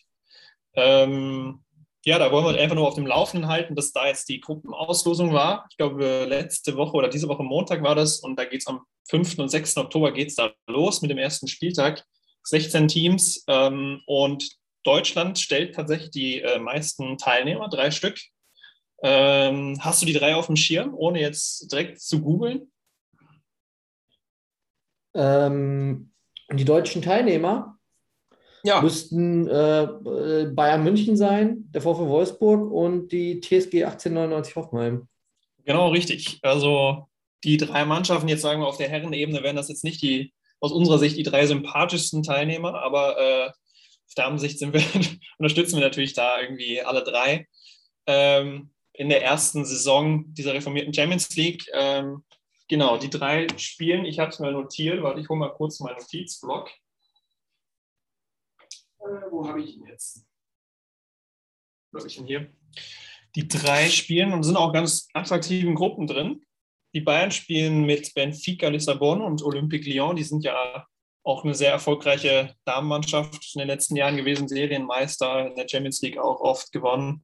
[0.74, 1.64] Ähm,
[2.06, 5.34] ja, da wollen wir einfach nur auf dem Laufenden halten, dass da jetzt die Gruppenauslosung
[5.34, 5.66] war.
[5.70, 8.86] Ich glaube, letzte Woche oder diese Woche Montag war das und da geht es am
[9.10, 9.40] 5.
[9.40, 9.78] und 6.
[9.78, 12.06] Oktober geht da los mit dem ersten Spieltag.
[12.44, 14.50] 16 Teams ähm, und
[14.84, 18.18] Deutschland stellt tatsächlich die äh, meisten Teilnehmer, drei Stück.
[19.02, 22.72] Ähm, hast du die drei auf dem Schirm, ohne jetzt direkt zu googeln?
[25.16, 26.14] Ähm,
[26.52, 27.79] die deutschen Teilnehmer?
[28.64, 28.82] Ja.
[28.82, 29.88] müssten äh,
[30.54, 35.08] Bayern München sein, der VfW Wolfsburg und die TSG 1899 Hoffenheim.
[35.66, 36.40] Genau, richtig.
[36.42, 37.08] Also
[37.44, 40.72] die drei Mannschaften, jetzt sagen wir auf der Herrenebene, wären das jetzt nicht die, aus
[40.72, 44.82] unserer Sicht die drei sympathischsten Teilnehmer, aber äh, auf Damensicht sind wir,
[45.38, 47.48] unterstützen wir natürlich da irgendwie alle drei.
[48.08, 51.66] Ähm, in der ersten Saison dieser reformierten Champions League.
[51.74, 52.24] Ähm,
[52.68, 55.98] genau, die drei spielen, ich habe es mal notiert, warte, ich hole mal kurz meinen
[55.98, 56.70] Notizblock.
[59.32, 60.26] Wo habe ich ihn jetzt?
[61.92, 62.52] Wo habe ich ihn hier?
[63.36, 66.44] Die drei spielen und sind auch ganz attraktiven Gruppen drin.
[66.94, 70.16] Die Bayern spielen mit Benfica Lissabon und Olympique Lyon.
[70.16, 70.88] Die sind ja
[71.24, 76.18] auch eine sehr erfolgreiche Damenmannschaft in den letzten Jahren gewesen, Serienmeister in der Champions League
[76.18, 77.24] auch oft gewonnen.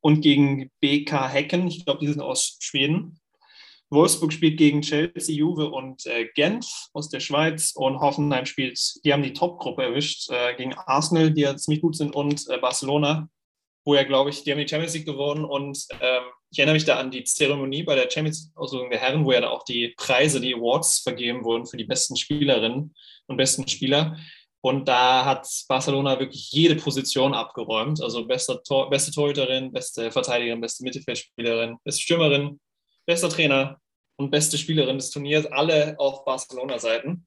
[0.00, 3.19] Und gegen BK Hecken, ich glaube, die sind aus Schweden.
[3.90, 9.12] Wolfsburg spielt gegen Chelsea, Juve und äh, Genf aus der Schweiz und Hoffenheim spielt, die
[9.12, 13.28] haben die Top-Gruppe erwischt äh, gegen Arsenal, die ja ziemlich gut sind und äh, Barcelona,
[13.84, 16.22] wo ja, glaube ich, die haben die Champions League gewonnen und ähm,
[16.52, 19.40] ich erinnere mich da an die Zeremonie bei der Champions League der Herren, wo ja
[19.40, 22.94] da auch die Preise, die Awards vergeben wurden für die besten Spielerinnen
[23.26, 24.16] und besten Spieler.
[24.62, 28.02] Und da hat Barcelona wirklich jede Position abgeräumt.
[28.02, 32.60] Also beste, Tor, beste Torhüterin, beste Verteidigerin, beste Mittelfeldspielerin, beste Stürmerin,
[33.10, 33.80] bester Trainer
[34.18, 37.26] und beste Spielerin des Turniers, alle auf Barcelona-Seiten.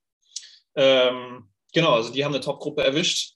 [0.75, 3.33] Ähm, genau, also die haben eine Top-Gruppe erwischt.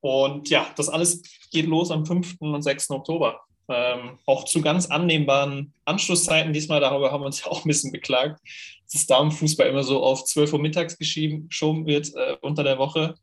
[0.00, 2.34] Und ja, das alles geht los am 5.
[2.40, 2.90] und 6.
[2.90, 3.40] Oktober.
[3.68, 6.52] Ähm, auch zu ganz annehmbaren Anschlusszeiten.
[6.52, 8.40] Diesmal darüber haben wir uns ja auch ein bisschen beklagt,
[8.82, 13.14] dass das Damenfußball immer so auf 12 Uhr mittags geschoben wird äh, unter der Woche.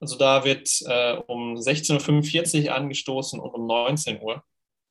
[0.00, 4.42] Also da wird äh, um 16.45 Uhr angestoßen und um 19 Uhr.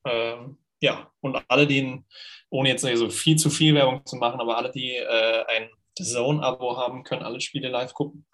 [0.05, 2.03] Ähm, ja, und alle, die,
[2.53, 6.77] ohne jetzt so viel zu viel Werbung zu machen, aber alle, die äh, ein Zone-Abo
[6.77, 8.25] haben, können alle Spiele live gucken.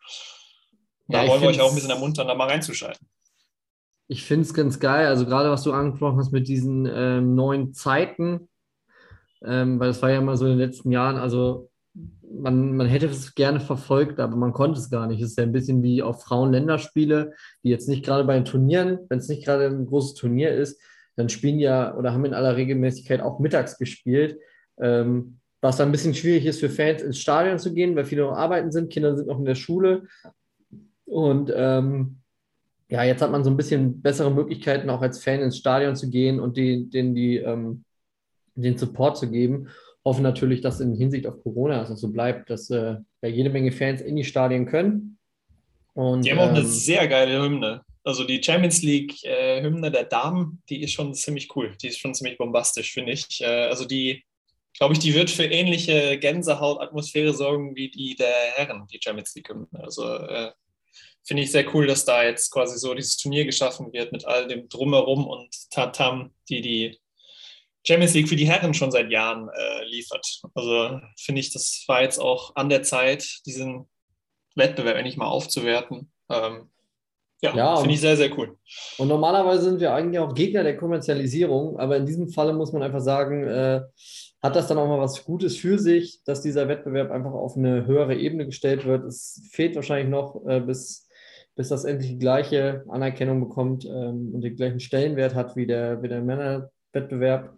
[1.07, 3.07] Da ja, wollen wir euch auch ein bisschen ermuntern, da mal reinzuschalten.
[4.09, 7.73] Ich finde es ganz geil, also gerade was du angesprochen hast mit diesen ähm, neuen
[7.73, 8.49] Zeiten,
[9.41, 11.69] ähm, weil das war ja mal so in den letzten Jahren, also
[12.29, 15.21] man, man hätte es gerne verfolgt, aber man konnte es gar nicht.
[15.21, 18.99] Es ist ja ein bisschen wie auf Frauen-Länderspiele, die jetzt nicht gerade bei den Turnieren,
[19.07, 20.81] wenn es nicht gerade ein großes Turnier ist,
[21.19, 24.39] dann spielen ja oder haben in aller Regelmäßigkeit auch mittags gespielt.
[24.79, 28.21] Ähm, was dann ein bisschen schwierig ist für Fans ins Stadion zu gehen, weil viele
[28.21, 30.07] noch arbeiten sind, Kinder sind noch in der Schule.
[31.05, 32.19] Und ähm,
[32.87, 36.09] ja, jetzt hat man so ein bisschen bessere Möglichkeiten, auch als Fan ins Stadion zu
[36.09, 37.83] gehen und denen die, die, ähm,
[38.55, 39.67] den Support zu geben.
[40.05, 43.49] Hoffe natürlich, dass in Hinsicht auf Corona es auch so bleibt, dass äh, ja, jede
[43.49, 45.17] Menge Fans in die Stadien können.
[45.93, 47.81] Und, die haben auch eine ähm, sehr geile Hymne.
[48.03, 51.75] Also die Champions League-Hymne äh, der Damen, die ist schon ziemlich cool.
[51.81, 53.41] Die ist schon ziemlich bombastisch, finde ich.
[53.41, 54.23] Äh, also die
[54.79, 59.51] glaube ich, die wird für ähnliche Gänsehautatmosphäre sorgen wie die der Herren, die Champions League.
[59.73, 60.51] Also äh,
[61.25, 64.47] finde ich sehr cool, dass da jetzt quasi so dieses Turnier geschaffen wird mit all
[64.47, 66.99] dem Drumherum und Tatam, die die
[67.85, 70.25] Champions League für die Herren schon seit Jahren äh, liefert.
[70.53, 73.89] Also finde ich, das war jetzt auch an der Zeit, diesen
[74.55, 76.11] Wettbewerb endlich mal aufzuwerten.
[76.29, 76.69] Ähm,
[77.41, 78.57] ja, ja finde ich sehr, sehr cool.
[78.97, 82.83] Und normalerweise sind wir eigentlich auch Gegner der Kommerzialisierung, aber in diesem Falle muss man
[82.83, 83.81] einfach sagen, äh,
[84.41, 87.85] hat das dann auch mal was Gutes für sich, dass dieser Wettbewerb einfach auf eine
[87.85, 89.05] höhere Ebene gestellt wird.
[89.05, 91.07] Es fehlt wahrscheinlich noch, äh, bis,
[91.55, 96.01] bis das endlich die gleiche Anerkennung bekommt ähm, und den gleichen Stellenwert hat wie der,
[96.01, 97.53] wie der Männerwettbewerb.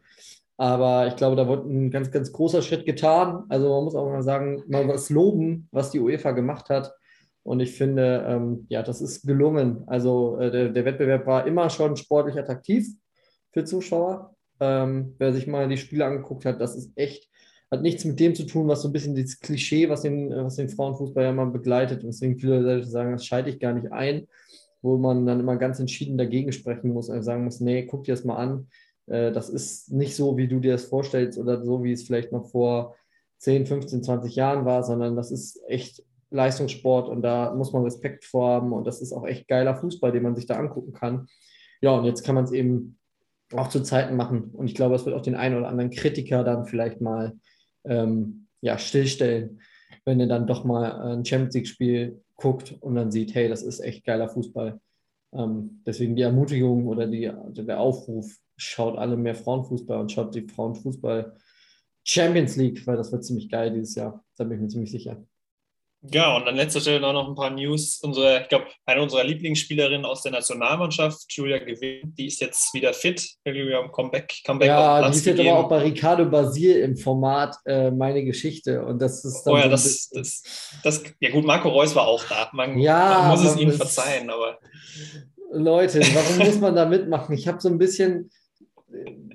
[0.58, 3.46] Aber ich glaube, da wurde ein ganz, ganz großer Schritt getan.
[3.50, 6.94] Also man muss auch mal sagen, mal was loben, was die UEFA gemacht hat.
[7.44, 9.84] Und ich finde, ähm, ja, das ist gelungen.
[9.88, 12.88] Also äh, der, der, Wettbewerb war immer schon sportlich attraktiv
[13.52, 14.36] für Zuschauer.
[14.60, 17.30] Ähm, wer sich mal die Spiele angeguckt hat, das ist echt,
[17.72, 20.58] hat nichts mit dem zu tun, was so ein bisschen das Klischee, was den, was
[20.58, 22.04] den Frauenfußball ja mal begleitet.
[22.04, 24.28] Und deswegen viele Leute sagen, das schalte ich gar nicht ein,
[24.84, 28.14] wo man dann immer ganz entschieden dagegen sprechen muss und sagen muss, nee, guck dir
[28.14, 28.68] das mal an
[29.08, 32.32] äh, das ist nicht so, wie du dir das vorstellst oder so, wie es vielleicht
[32.32, 32.96] noch vor
[33.40, 38.26] 10, 15, 20 Jahren war, sondern das ist echt Leistungssport und da muss man Respekt
[38.26, 41.28] vor haben und das ist auch echt geiler Fußball, den man sich da angucken kann.
[41.82, 42.98] Ja, und jetzt kann man es eben
[43.54, 46.44] auch zu Zeiten machen und ich glaube, es wird auch den einen oder anderen Kritiker
[46.44, 47.34] dann vielleicht mal
[47.84, 49.60] ähm, ja, stillstellen,
[50.06, 53.82] wenn er dann doch mal ein Champions League-Spiel guckt und dann sieht, hey, das ist
[53.82, 54.80] echt geiler Fußball.
[55.34, 60.48] Ähm, deswegen die Ermutigung oder die, der Aufruf, schaut alle mehr Frauenfußball und schaut die
[60.48, 61.36] Frauenfußball
[62.04, 64.24] Champions League, weil das wird ziemlich geil dieses Jahr.
[64.38, 65.24] Da bin ich mir ziemlich sicher.
[66.04, 68.00] Ja, und an letzter Stelle noch ein paar News.
[68.02, 72.92] Unsere, ich glaube, eine unserer Lieblingsspielerinnen aus der Nationalmannschaft, Julia Gewinn, die ist jetzt wieder
[72.94, 76.98] fit, irgendwie am Comeback, Comeback Ja, die ist jetzt aber auch bei Ricardo Basil im
[76.98, 78.84] Format äh, Meine Geschichte.
[78.84, 79.54] Und das ist dann.
[79.54, 80.44] Oh ja, so das, das,
[80.84, 82.50] das, ja gut, Marco Reus war auch da.
[82.54, 84.58] Man, ja, man muss es ihm verzeihen, aber.
[85.54, 87.36] Leute, warum muss man da mitmachen?
[87.36, 88.32] Ich habe so ein bisschen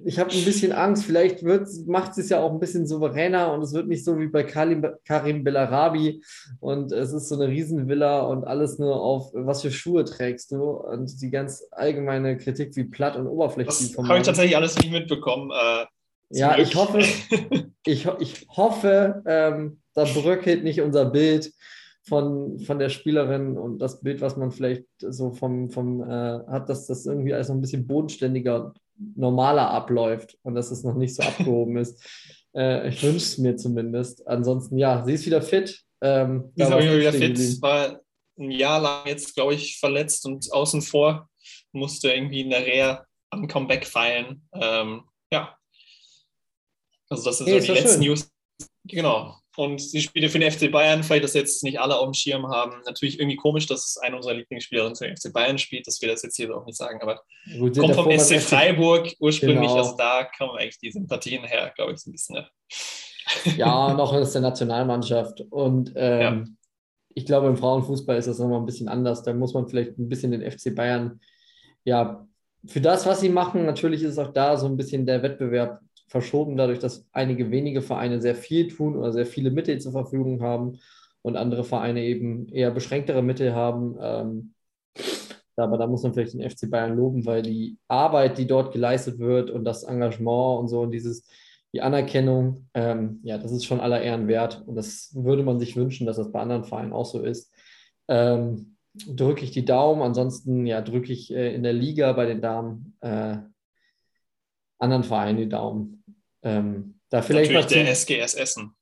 [0.06, 3.72] ich habe ein bisschen Angst, vielleicht macht es ja auch ein bisschen souveräner und es
[3.72, 6.22] wird nicht so wie bei Karim, Karim Bellarabi
[6.60, 10.62] und es ist so eine Riesenvilla und alles nur auf, was für Schuhe trägst du
[10.62, 13.94] und die ganz allgemeine Kritik, wie platt und oberflächlich.
[13.96, 15.50] Das habe ich tatsächlich alles nicht mitbekommen.
[15.50, 15.86] Äh,
[16.30, 16.68] ja, Glück.
[16.68, 16.98] ich hoffe,
[17.84, 21.52] ich, ich hoffe, ähm, da bröckelt nicht unser Bild
[22.04, 26.06] von, von der Spielerin und das Bild, was man vielleicht so vom, vom äh,
[26.46, 30.94] hat, dass das irgendwie alles noch ein bisschen bodenständiger normaler abläuft und dass es noch
[30.94, 32.02] nicht so abgehoben ist.
[32.54, 34.26] Äh, ich wünsche es mir zumindest.
[34.26, 35.82] Ansonsten, ja, sie ist wieder fit.
[36.00, 38.00] Ähm, sie ist auch wieder fit, war
[38.38, 41.28] ein Jahr lang jetzt, glaube ich, verletzt und außen vor,
[41.72, 44.46] musste irgendwie in der Reha am Comeback feilen.
[44.52, 45.56] Ähm, ja.
[47.08, 48.10] Also das ist hey, so die letzten schön.
[48.10, 48.30] News.
[48.84, 49.38] Genau.
[49.56, 52.48] Und sie spielte für den FC Bayern, vielleicht das jetzt nicht alle auf dem Schirm
[52.48, 52.82] haben.
[52.84, 56.22] Natürlich irgendwie komisch, dass eine unserer Lieblingsspielerinnen für den FC Bayern spielt, dass wir das
[56.22, 57.22] jetzt hier auch nicht sagen, aber
[57.58, 59.76] Gut, kommt vom SC Freiburg ursprünglich, genau.
[59.76, 62.36] also da kommen eigentlich die Sympathien her, glaube ich, so ein bisschen.
[62.36, 62.50] Ja,
[63.56, 65.40] ja noch aus der Nationalmannschaft.
[65.50, 66.44] Und ähm, ja.
[67.14, 69.22] ich glaube, im Frauenfußball ist das nochmal ein bisschen anders.
[69.22, 71.20] Da muss man vielleicht ein bisschen den FC Bayern,
[71.84, 72.26] ja,
[72.66, 76.56] für das, was sie machen, natürlich ist auch da so ein bisschen der Wettbewerb verschoben,
[76.56, 80.78] dadurch, dass einige wenige Vereine sehr viel tun oder sehr viele Mittel zur Verfügung haben
[81.22, 83.96] und andere Vereine eben eher beschränktere Mittel haben.
[84.00, 84.54] Ähm,
[85.56, 89.18] aber da muss man vielleicht den FC Bayern loben, weil die Arbeit, die dort geleistet
[89.18, 91.26] wird und das Engagement und so und dieses,
[91.72, 94.62] die Anerkennung, ähm, ja, das ist schon aller Ehren wert.
[94.66, 97.52] Und das würde man sich wünschen, dass das bei anderen Vereinen auch so ist.
[98.08, 100.02] Ähm, drücke ich die Daumen.
[100.02, 103.38] Ansonsten ja, drücke ich äh, in der Liga bei den Damen äh,
[104.78, 106.04] anderen Vereinen die Daumen.
[106.42, 108.72] Ähm, da vielleicht Natürlich der SGS Essen.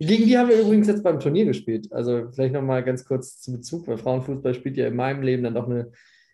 [0.00, 1.92] Gegen die haben wir übrigens jetzt beim Turnier gespielt.
[1.92, 5.54] Also vielleicht nochmal ganz kurz zu Bezug, weil Frauenfußball spielt ja in meinem Leben dann
[5.54, 5.90] doch eine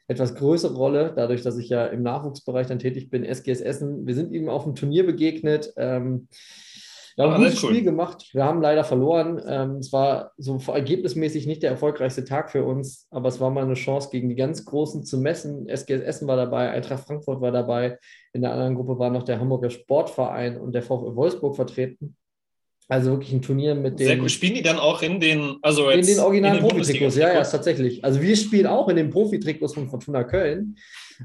[0.06, 4.06] etwas größere Rolle, dadurch, dass ich ja im Nachwuchsbereich dann tätig bin, SGS Essen.
[4.06, 5.72] Wir sind ihm auf dem Turnier begegnet.
[5.76, 6.28] Ähm,
[7.16, 7.70] wir haben ah, ein gutes cool.
[7.70, 8.28] Spiel gemacht.
[8.32, 9.40] Wir haben leider verloren.
[9.46, 13.64] Ähm, es war so ergebnismäßig nicht der erfolgreichste Tag für uns, aber es war mal
[13.64, 15.68] eine Chance, gegen die ganz Großen zu messen.
[15.68, 17.98] SGS Essen war dabei, Eintracht Frankfurt war dabei.
[18.32, 22.16] In der anderen Gruppe war noch der Hamburger Sportverein und der VfL Wolfsburg vertreten.
[22.88, 24.06] Also wirklich ein Turnier mit den.
[24.06, 24.30] Sehr gut.
[24.30, 27.16] Spielen die dann auch in den, also in den originalen Profitrikots?
[27.16, 28.04] Ja, ja, tatsächlich.
[28.04, 30.76] Also wir spielen auch in den Profitrikots von Fortuna Köln.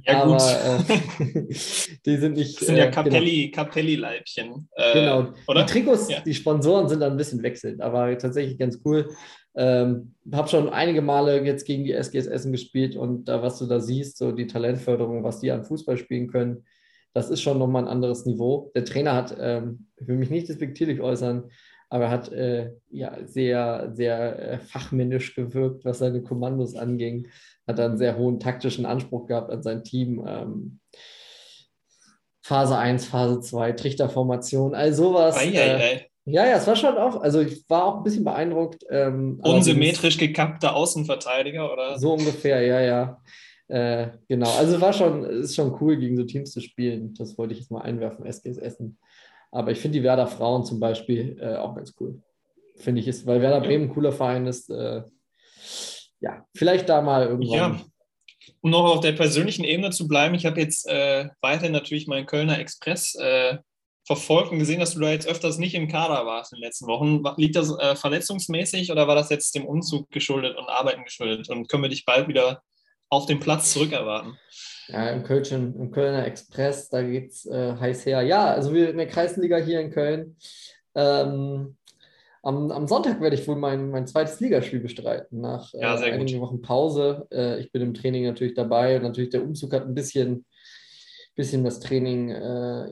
[0.05, 1.53] Ja, aber äh,
[2.05, 2.59] die sind nicht.
[2.59, 3.63] Das sind ja äh, Capelli, genau.
[3.63, 4.69] Capelli-Leibchen.
[4.75, 5.33] Äh, genau.
[5.47, 5.65] Oder?
[5.65, 6.21] Die Trikots, ja.
[6.21, 9.09] die Sponsoren sind dann ein bisschen wechselnd, aber tatsächlich ganz cool.
[9.55, 13.65] Ähm, habe schon einige Male jetzt gegen die SGS Essen gespielt und da, was du
[13.65, 16.65] da siehst, so die Talentförderung, was die an Fußball spielen können,
[17.13, 18.71] das ist schon nochmal ein anderes Niveau.
[18.75, 21.49] Der Trainer hat, ähm, ich will mich nicht despektierlich äußern,
[21.89, 27.27] aber er hat äh, ja, sehr, sehr äh, fachmännisch gewirkt, was seine Kommandos anging.
[27.69, 30.25] Hat einen sehr hohen taktischen Anspruch gehabt an sein Team.
[30.27, 30.79] Ähm,
[32.41, 35.37] Phase 1, Phase 2, Trichterformation, all sowas.
[35.37, 35.93] Ei, ei, ei.
[35.93, 38.83] Äh, ja, ja, es war schon auch, also ich war auch ein bisschen beeindruckt.
[38.89, 41.99] Ähm, Unsymmetrisch gekappter Außenverteidiger, oder?
[41.99, 43.21] So ungefähr, ja, ja.
[43.67, 47.13] Äh, genau, also war schon, ist schon cool, gegen so Teams zu spielen.
[47.13, 48.97] Das wollte ich jetzt mal einwerfen, SGS Essen.
[49.51, 52.19] Aber ich finde die Werder Frauen zum Beispiel äh, auch ganz cool.
[52.77, 54.71] Finde ich ist, weil Werder Bremen ein cooler Verein ist.
[54.71, 55.03] Äh,
[56.19, 57.57] ja, vielleicht da mal irgendwann.
[57.57, 57.81] Ja,
[58.61, 62.25] um noch auf der persönlichen Ebene zu bleiben, ich habe jetzt äh, weiterhin natürlich meinen
[62.25, 63.57] Kölner Express äh,
[64.05, 66.87] verfolgt und gesehen, dass du da jetzt öfters nicht im Kader warst in den letzten
[66.87, 67.23] Wochen.
[67.37, 71.49] Liegt das äh, verletzungsmäßig oder war das jetzt dem Umzug geschuldet und Arbeiten geschuldet?
[71.49, 72.63] Und können wir dich bald wieder
[73.09, 74.37] auf den Platz zurückerwarten?
[74.87, 78.23] Ja, im, Köln, im Kölner Express, da geht es äh, heiß her.
[78.23, 80.37] Ja, also wir in der Kreisliga hier in Köln.
[80.95, 81.77] Ähm,
[82.49, 86.39] am, am, Sonntag werde ich wohl mein, mein zweites Ligaspiel bestreiten, nach äh, ja, einigen
[86.39, 86.47] gut.
[86.47, 87.27] Wochen Pause.
[87.31, 90.45] Äh, ich bin im Training natürlich dabei und natürlich der Umzug hat ein bisschen,
[91.35, 92.91] bisschen das Training äh,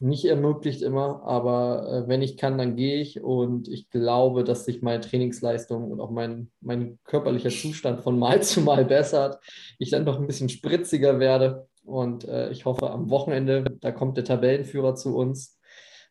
[0.00, 4.64] nicht ermöglicht immer, aber äh, wenn ich kann, dann gehe ich und ich glaube, dass
[4.64, 9.38] sich meine Trainingsleistung und auch mein, mein körperlicher Zustand von Mal zu Mal bessert.
[9.78, 14.16] Ich dann noch ein bisschen spritziger werde und äh, ich hoffe am Wochenende, da kommt
[14.16, 15.58] der Tabellenführer zu uns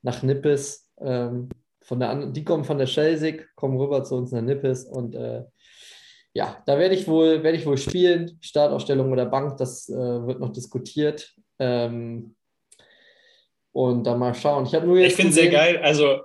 [0.02, 0.90] nach Nippes.
[1.00, 1.50] Ähm,
[1.86, 5.44] von der, die kommen von der Schelsig, kommen rüber zu uns nach Nippes und äh,
[6.34, 8.38] ja, da werde ich wohl, werde ich wohl spielen.
[8.42, 11.34] Startausstellung oder Bank, das äh, wird noch diskutiert.
[11.60, 12.36] Ähm,
[13.72, 14.66] und dann mal schauen.
[14.66, 15.78] Ich habe nur Ich finde es sehr geil.
[15.78, 16.22] Also,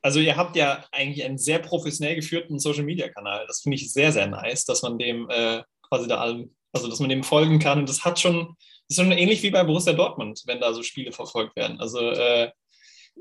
[0.00, 3.44] also ihr habt ja eigentlich einen sehr professionell geführten Social Media Kanal.
[3.48, 7.00] Das finde ich sehr, sehr nice, dass man dem äh, quasi da allem, also dass
[7.00, 7.80] man dem folgen kann.
[7.80, 8.54] Und das hat schon,
[8.88, 11.80] das ist schon ähnlich wie bei Borussia Dortmund, wenn da so Spiele verfolgt werden.
[11.80, 12.50] Also äh,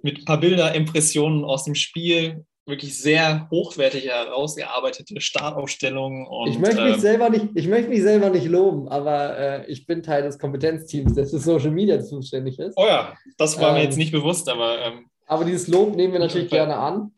[0.02, 6.26] mit ein paar Bilder, Impressionen aus dem Spiel, wirklich sehr hochwertig herausgearbeitete Startaufstellungen.
[6.26, 9.72] Und, ich, möchte mich ähm, selber nicht, ich möchte mich selber nicht loben, aber äh,
[9.72, 12.76] ich bin Teil des Kompetenzteams, das für Social Media zuständig ist.
[12.78, 14.80] Oh ja, das war ähm, mir jetzt nicht bewusst, aber.
[14.82, 17.12] Ähm, aber dieses Lob nehmen wir natürlich gerne an.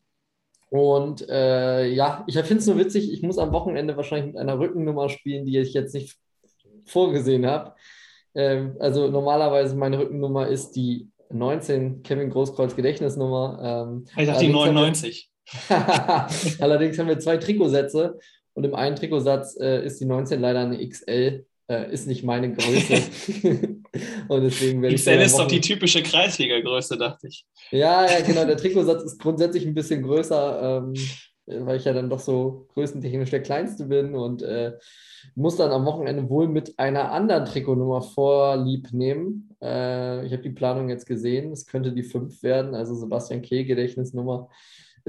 [0.70, 4.58] Und äh, ja, ich finde es nur witzig, ich muss am Wochenende wahrscheinlich mit einer
[4.58, 6.18] Rückennummer spielen, die ich jetzt nicht
[6.84, 7.74] vorgesehen habe.
[8.34, 13.86] Ähm, also normalerweise meine Rückennummer ist die 19, Kevin Großkreuz Gedächtnisnummer.
[13.88, 15.30] Ähm, ich dachte die 99.
[16.60, 18.18] Allerdings haben wir zwei Trikotsätze
[18.54, 22.52] und im einen Trikotsatz äh, ist die 19 leider eine XL, äh, ist nicht meine
[22.52, 22.94] Größe.
[24.28, 27.46] und deswegen werde XL ist doch die typische Kreisliga-Größe, dachte ich.
[27.70, 28.44] Ja, ja, genau.
[28.44, 30.94] Der Trikotsatz ist grundsätzlich ein bisschen größer, ähm,
[31.46, 34.72] weil ich ja dann doch so größentechnisch der Kleinste bin und äh,
[35.34, 39.47] muss dann am Wochenende wohl mit einer anderen Trikotnummer vorlieb nehmen.
[39.62, 41.52] Äh, ich habe die Planung jetzt gesehen.
[41.52, 44.48] Es könnte die 5 werden, also Sebastian Kehl Gedächtnisnummer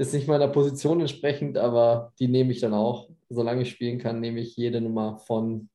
[0.00, 3.10] ist nicht meiner Position entsprechend, aber die nehme ich dann auch.
[3.28, 5.68] Solange ich spielen kann, nehme ich jede Nummer von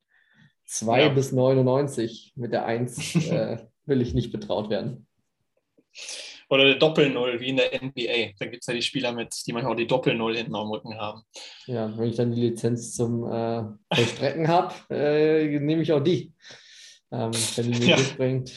[0.66, 1.10] 2 ja.
[1.10, 2.34] bis 99.
[2.36, 5.08] Mit der 1 äh, will ich nicht betraut werden.
[6.50, 8.34] Oder der Doppel-Null, wie in der NBA.
[8.40, 10.98] Da gibt es ja die Spieler mit, die manchmal auch die Doppel-Null hinten am Rücken
[10.98, 11.22] haben.
[11.68, 13.64] Ja, wenn ich dann die Lizenz zum äh,
[13.94, 16.34] Vollstrecken habe, äh, nehme ich auch die.
[17.12, 17.98] Ähm, wenn die ja.
[18.18, 18.54] bringt.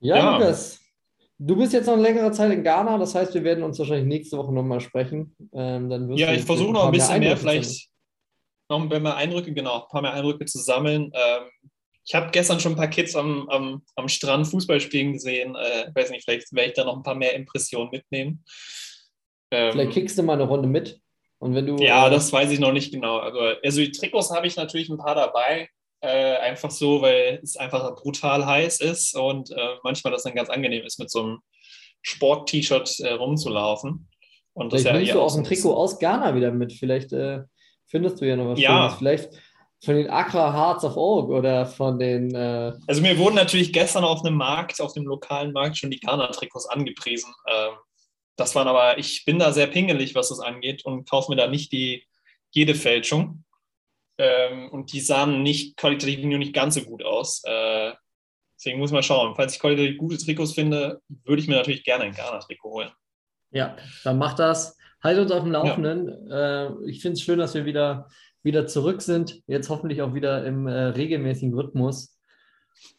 [0.00, 0.80] Ja, ja, Lukas,
[1.38, 4.06] Du bist jetzt noch eine längere Zeit in Ghana, das heißt, wir werden uns wahrscheinlich
[4.06, 5.36] nächste Woche nochmal sprechen.
[5.52, 7.90] Ähm, dann ja, ich versuche noch ein bisschen mehr, mehr vielleicht
[8.70, 11.12] noch ein paar mehr Eindrücke, genau, ein paar mehr Eindrücke zu sammeln.
[11.12, 11.42] Ähm,
[12.06, 15.54] ich habe gestern schon ein paar Kids am, am, am Strand Fußball spielen gesehen.
[15.56, 18.42] Äh, weiß nicht, vielleicht werde ich da noch ein paar mehr Impressionen mitnehmen.
[19.50, 21.00] Ähm, vielleicht kickst du mal eine Runde mit.
[21.38, 23.18] Und wenn du, ja, äh, das weiß ich noch nicht genau.
[23.18, 25.68] Also, also die Trikots habe ich natürlich ein paar dabei.
[26.00, 30.50] Äh, einfach so, weil es einfach brutal heiß ist und äh, manchmal das dann ganz
[30.50, 31.38] angenehm ist, mit so einem
[32.02, 34.08] Sport-T-Shirt äh, rumzulaufen.
[34.52, 36.72] Und Vielleicht das nimmst ja du auch ein Trikot aus Ghana wieder mit.
[36.72, 37.40] Vielleicht äh,
[37.86, 38.82] findest du ja noch was ja.
[38.82, 38.98] Schönes.
[38.98, 39.30] Vielleicht
[39.84, 42.34] von den Accra Hearts of Oak oder von den.
[42.34, 46.00] Äh also, mir wurden natürlich gestern auf einem Markt, auf dem lokalen Markt, schon die
[46.00, 47.32] Ghana-Trikots angepriesen.
[47.50, 47.74] Ähm,
[48.36, 51.46] das waren aber, ich bin da sehr pingelig, was das angeht und kaufe mir da
[51.46, 52.06] nicht die
[52.50, 53.44] jede Fälschung.
[54.18, 57.42] Ähm, und die sahen nicht qualitativ nur nicht ganz so gut aus.
[57.44, 57.92] Äh,
[58.58, 59.34] deswegen muss man schauen.
[59.36, 62.90] Falls ich qualitativ gute Trikots finde, würde ich mir natürlich gerne ein Ghana-Trikot holen.
[63.50, 64.76] Ja, dann mach das.
[65.02, 66.28] Halt uns auf dem Laufenden.
[66.28, 66.66] Ja.
[66.66, 68.08] Äh, ich finde es schön, dass wir wieder,
[68.42, 69.42] wieder zurück sind.
[69.46, 72.15] Jetzt hoffentlich auch wieder im äh, regelmäßigen Rhythmus.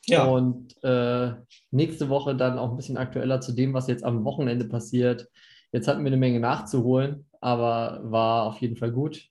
[0.05, 0.25] Ja.
[0.25, 1.33] Und äh,
[1.71, 5.29] nächste Woche dann auch ein bisschen aktueller zu dem, was jetzt am Wochenende passiert.
[5.71, 9.29] Jetzt hatten wir eine Menge nachzuholen, aber war auf jeden Fall gut.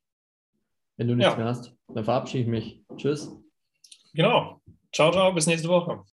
[0.97, 1.37] Wenn du nichts ja.
[1.37, 2.83] mehr hast, dann verabschiede ich mich.
[2.97, 3.31] Tschüss.
[4.15, 4.61] Genau.
[4.93, 6.05] Ciao, ciao, bis nächste Woche.